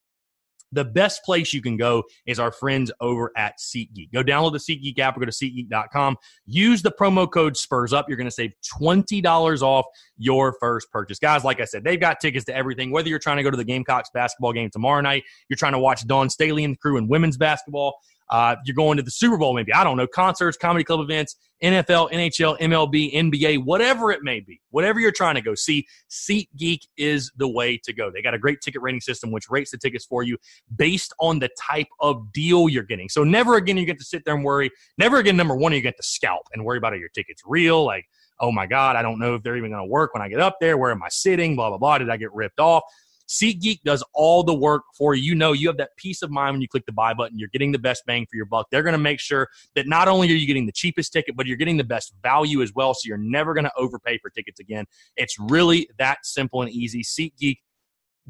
the 0.73 0.85
best 0.85 1.25
place 1.25 1.53
you 1.53 1.63
can 1.63 1.77
go 1.77 2.05
is 2.27 2.39
our 2.39 2.53
friends 2.53 2.91
over 3.01 3.33
at 3.37 3.55
SeatGeek. 3.59 4.13
Go 4.13 4.23
download 4.23 4.53
the 4.53 4.59
SeatGeek 4.59 4.99
app 4.99 5.17
or 5.17 5.21
go 5.21 5.27
to 5.27 5.33
SeatGeek.com. 5.33 6.17
Use 6.47 6.83
the 6.83 6.93
promo 6.93 7.31
code 7.31 7.57
Spurs 7.57 7.93
Up. 7.93 8.09
You're 8.09 8.17
going 8.17 8.27
to 8.27 8.31
save 8.31 8.53
$20 8.81 9.63
off 9.63 9.87
your 10.19 10.55
first 10.61 10.91
purchase. 10.91 11.19
Guys, 11.19 11.45
like 11.45 11.61
I 11.61 11.65
said, 11.65 11.85
they've 11.85 12.01
got 12.01 12.21
tickets 12.21 12.45
to 12.47 12.55
everything. 12.55 12.91
Whether 12.91 13.09
you're 13.09 13.19
trying 13.19 13.39
to 13.39 13.43
go 13.43 13.51
to 13.51 13.57
the 13.57 13.65
Gamecocks 13.65 14.11
basketball 14.13 14.53
game 14.53 14.71
tomorrow 14.71 15.01
night, 15.01 15.25
you're 15.49 15.57
trying 15.57 15.73
to 15.73 15.79
watch 15.79 16.07
Dawn 16.07 16.31
Staley 16.31 16.65
and 16.65 16.75
the 16.75 16.79
crew 16.79 16.97
in 16.97 17.09
women's 17.09 17.37
basketball, 17.37 17.99
uh, 18.31 18.55
you're 18.65 18.77
going 18.77 18.97
to 18.97 19.03
the 19.03 19.11
Super 19.11 19.37
Bowl, 19.37 19.55
maybe. 19.55 19.73
I 19.73 19.83
don't 19.83 19.97
know. 19.97 20.07
Concerts, 20.07 20.57
comedy 20.57 20.85
club 20.85 21.01
events, 21.01 21.37
NFL, 21.63 22.13
NHL, 22.13 22.59
MLB, 22.61 23.13
NBA, 23.13 23.65
whatever 23.65 24.13
it 24.13 24.23
may 24.23 24.39
be. 24.39 24.61
Whatever 24.71 25.01
you're 25.01 25.11
trying 25.11 25.35
to 25.35 25.41
go 25.41 25.57
see, 25.57 25.87
SeatGeek 26.09 26.83
is 26.97 27.33
the 27.37 27.49
way 27.49 27.77
to 27.85 27.93
go. 27.93 28.11
They 28.11 28.23
got 28.23 28.33
a 28.33 28.39
great 28.39 28.61
ticket 28.61 28.81
rating 28.83 29.01
system 29.01 29.33
which 29.33 29.51
rates 29.51 29.73
the 29.73 29.79
tickets 29.79 30.07
for 30.07 30.23
you 30.23 30.39
based 30.77 31.13
on 31.19 31.41
the 31.41 31.51
type 31.61 31.89
of 31.99 32.33
deal 32.33 32.69
you're 32.69 32.85
getting. 32.85 33.09
So 33.09 33.25
never 33.25 33.57
again 33.57 33.77
you 33.77 33.85
get 33.85 33.99
to 33.99 34.05
sit 34.05 34.25
there 34.25 34.35
and 34.37 34.45
worry. 34.45 34.71
Never 34.97 35.19
again, 35.19 35.37
number 35.37 35.57
one, 35.57 35.73
you 35.73 35.81
get 35.81 35.97
to 35.97 36.03
scalp 36.03 36.47
and 36.53 36.65
worry 36.65 36.79
about 36.79 36.93
are 36.93 36.99
your 36.99 37.09
tickets 37.09 37.43
real? 37.45 37.85
Like, 37.85 38.07
oh 38.39 38.53
my 38.53 38.67
God, 38.67 38.95
I 38.95 39.03
don't 39.03 39.19
know 39.19 39.35
if 39.35 39.43
they're 39.43 39.57
even 39.57 39.71
going 39.71 39.83
to 39.83 39.91
work 39.91 40.15
when 40.15 40.23
I 40.23 40.29
get 40.29 40.41
up 40.41 40.57
there. 40.61 40.79
Where 40.79 40.93
am 40.93 41.03
I 41.03 41.09
sitting? 41.11 41.57
Blah, 41.57 41.71
blah, 41.71 41.79
blah. 41.79 41.99
Did 41.99 42.11
I 42.11 42.17
get 42.17 42.33
ripped 42.33 42.61
off? 42.61 42.85
SeatGeek 43.31 43.83
does 43.85 44.03
all 44.13 44.43
the 44.43 44.55
work 44.55 44.83
for 44.99 45.15
you. 45.15 45.23
You 45.23 45.35
know, 45.37 45.53
you 45.53 45.69
have 45.69 45.77
that 45.77 45.91
peace 45.97 46.21
of 46.21 46.31
mind 46.31 46.55
when 46.55 46.61
you 46.61 46.69
click 46.69 46.85
the 46.85 46.93
buy 46.93 47.15
button. 47.15 47.39
You're 47.39 47.49
getting 47.53 47.71
the 47.71 47.79
best 47.79 48.03
bang 48.05 48.27
for 48.29 48.37
your 48.37 48.47
buck. 48.47 48.67
They're 48.73 48.83
going 48.83 48.95
to 48.95 48.99
make 48.99 49.21
sure 49.21 49.49
that 49.77 49.87
not 49.87 50.09
only 50.09 50.29
are 50.33 50.35
you 50.35 50.49
getting 50.49 50.67
the 50.67 50.73
cheapest 50.73 51.13
ticket, 51.13 51.37
but 51.37 51.47
you're 51.47 51.57
getting 51.57 51.77
the 51.77 51.85
best 51.85 52.13
value 52.23 52.61
as 52.61 52.73
well. 52.75 52.93
So 52.93 53.03
you're 53.05 53.19
never 53.19 53.55
going 53.55 53.65
to 53.65 53.73
overpay 53.77 54.19
for 54.19 54.31
tickets 54.31 54.59
again. 54.59 54.85
It's 55.17 55.37
really 55.39 55.89
that 55.99 56.19
simple 56.25 56.63
and 56.63 56.71
easy. 56.71 57.03
SeatGeek 57.03 57.59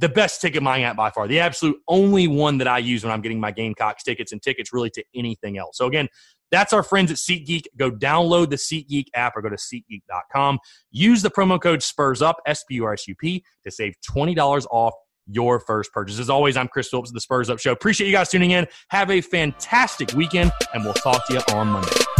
the 0.01 0.09
best 0.09 0.41
ticket 0.41 0.65
buying 0.65 0.83
app 0.85 0.97
by 0.97 1.11
far, 1.11 1.29
the 1.29 1.41
absolute 1.41 1.79
only 1.87 2.27
one 2.27 2.59
that 2.59 2.67
I 2.67 2.79
use 2.79 3.05
when 3.05 3.13
I'm 3.13 3.21
getting 3.21 3.39
my 3.39 3.51
Gamecocks 3.51 4.03
tickets 4.03 4.33
and 4.33 4.43
tickets 4.43 4.73
really 4.73 4.91
to 4.91 5.05
anything 5.15 5.59
else. 5.59 5.77
So 5.77 5.87
again, 5.87 6.09
that's 6.51 6.73
our 6.73 6.83
friends 6.83 7.11
at 7.11 7.19
SeatGeek. 7.19 7.67
Go 7.77 7.91
download 7.91 8.51
the 8.51 8.57
SeatGeek 8.57 9.07
app 9.15 9.37
or 9.37 9.43
go 9.43 9.51
to 9.51 9.57
SeatGeek.com. 9.57 10.59
Use 10.91 11.23
the 11.23 11.31
promo 11.31 11.61
code 11.61 11.83
SPURS 11.83 12.23
UP, 12.23 12.37
S 12.47 12.65
P 12.65 12.77
U 12.77 12.85
R 12.85 12.95
S 12.95 13.07
U 13.07 13.15
P, 13.15 13.45
to 13.63 13.71
save 13.71 13.95
$20 14.11 14.67
off 14.71 14.95
your 15.27 15.61
first 15.61 15.93
purchase. 15.93 16.19
As 16.19 16.31
always, 16.31 16.57
I'm 16.57 16.67
Chris 16.67 16.89
Phillips 16.89 17.11
of 17.11 17.15
the 17.15 17.21
Spurs 17.21 17.51
Up 17.51 17.61
Show. 17.61 17.71
Appreciate 17.71 18.09
you 18.09 18.13
guys 18.13 18.31
tuning 18.31 18.51
in. 18.51 18.67
Have 18.89 19.11
a 19.11 19.21
fantastic 19.21 20.13
weekend, 20.15 20.51
and 20.75 20.83
we'll 20.83 20.95
talk 20.95 21.25
to 21.29 21.35
you 21.35 21.41
on 21.55 21.69
Monday. 21.69 22.20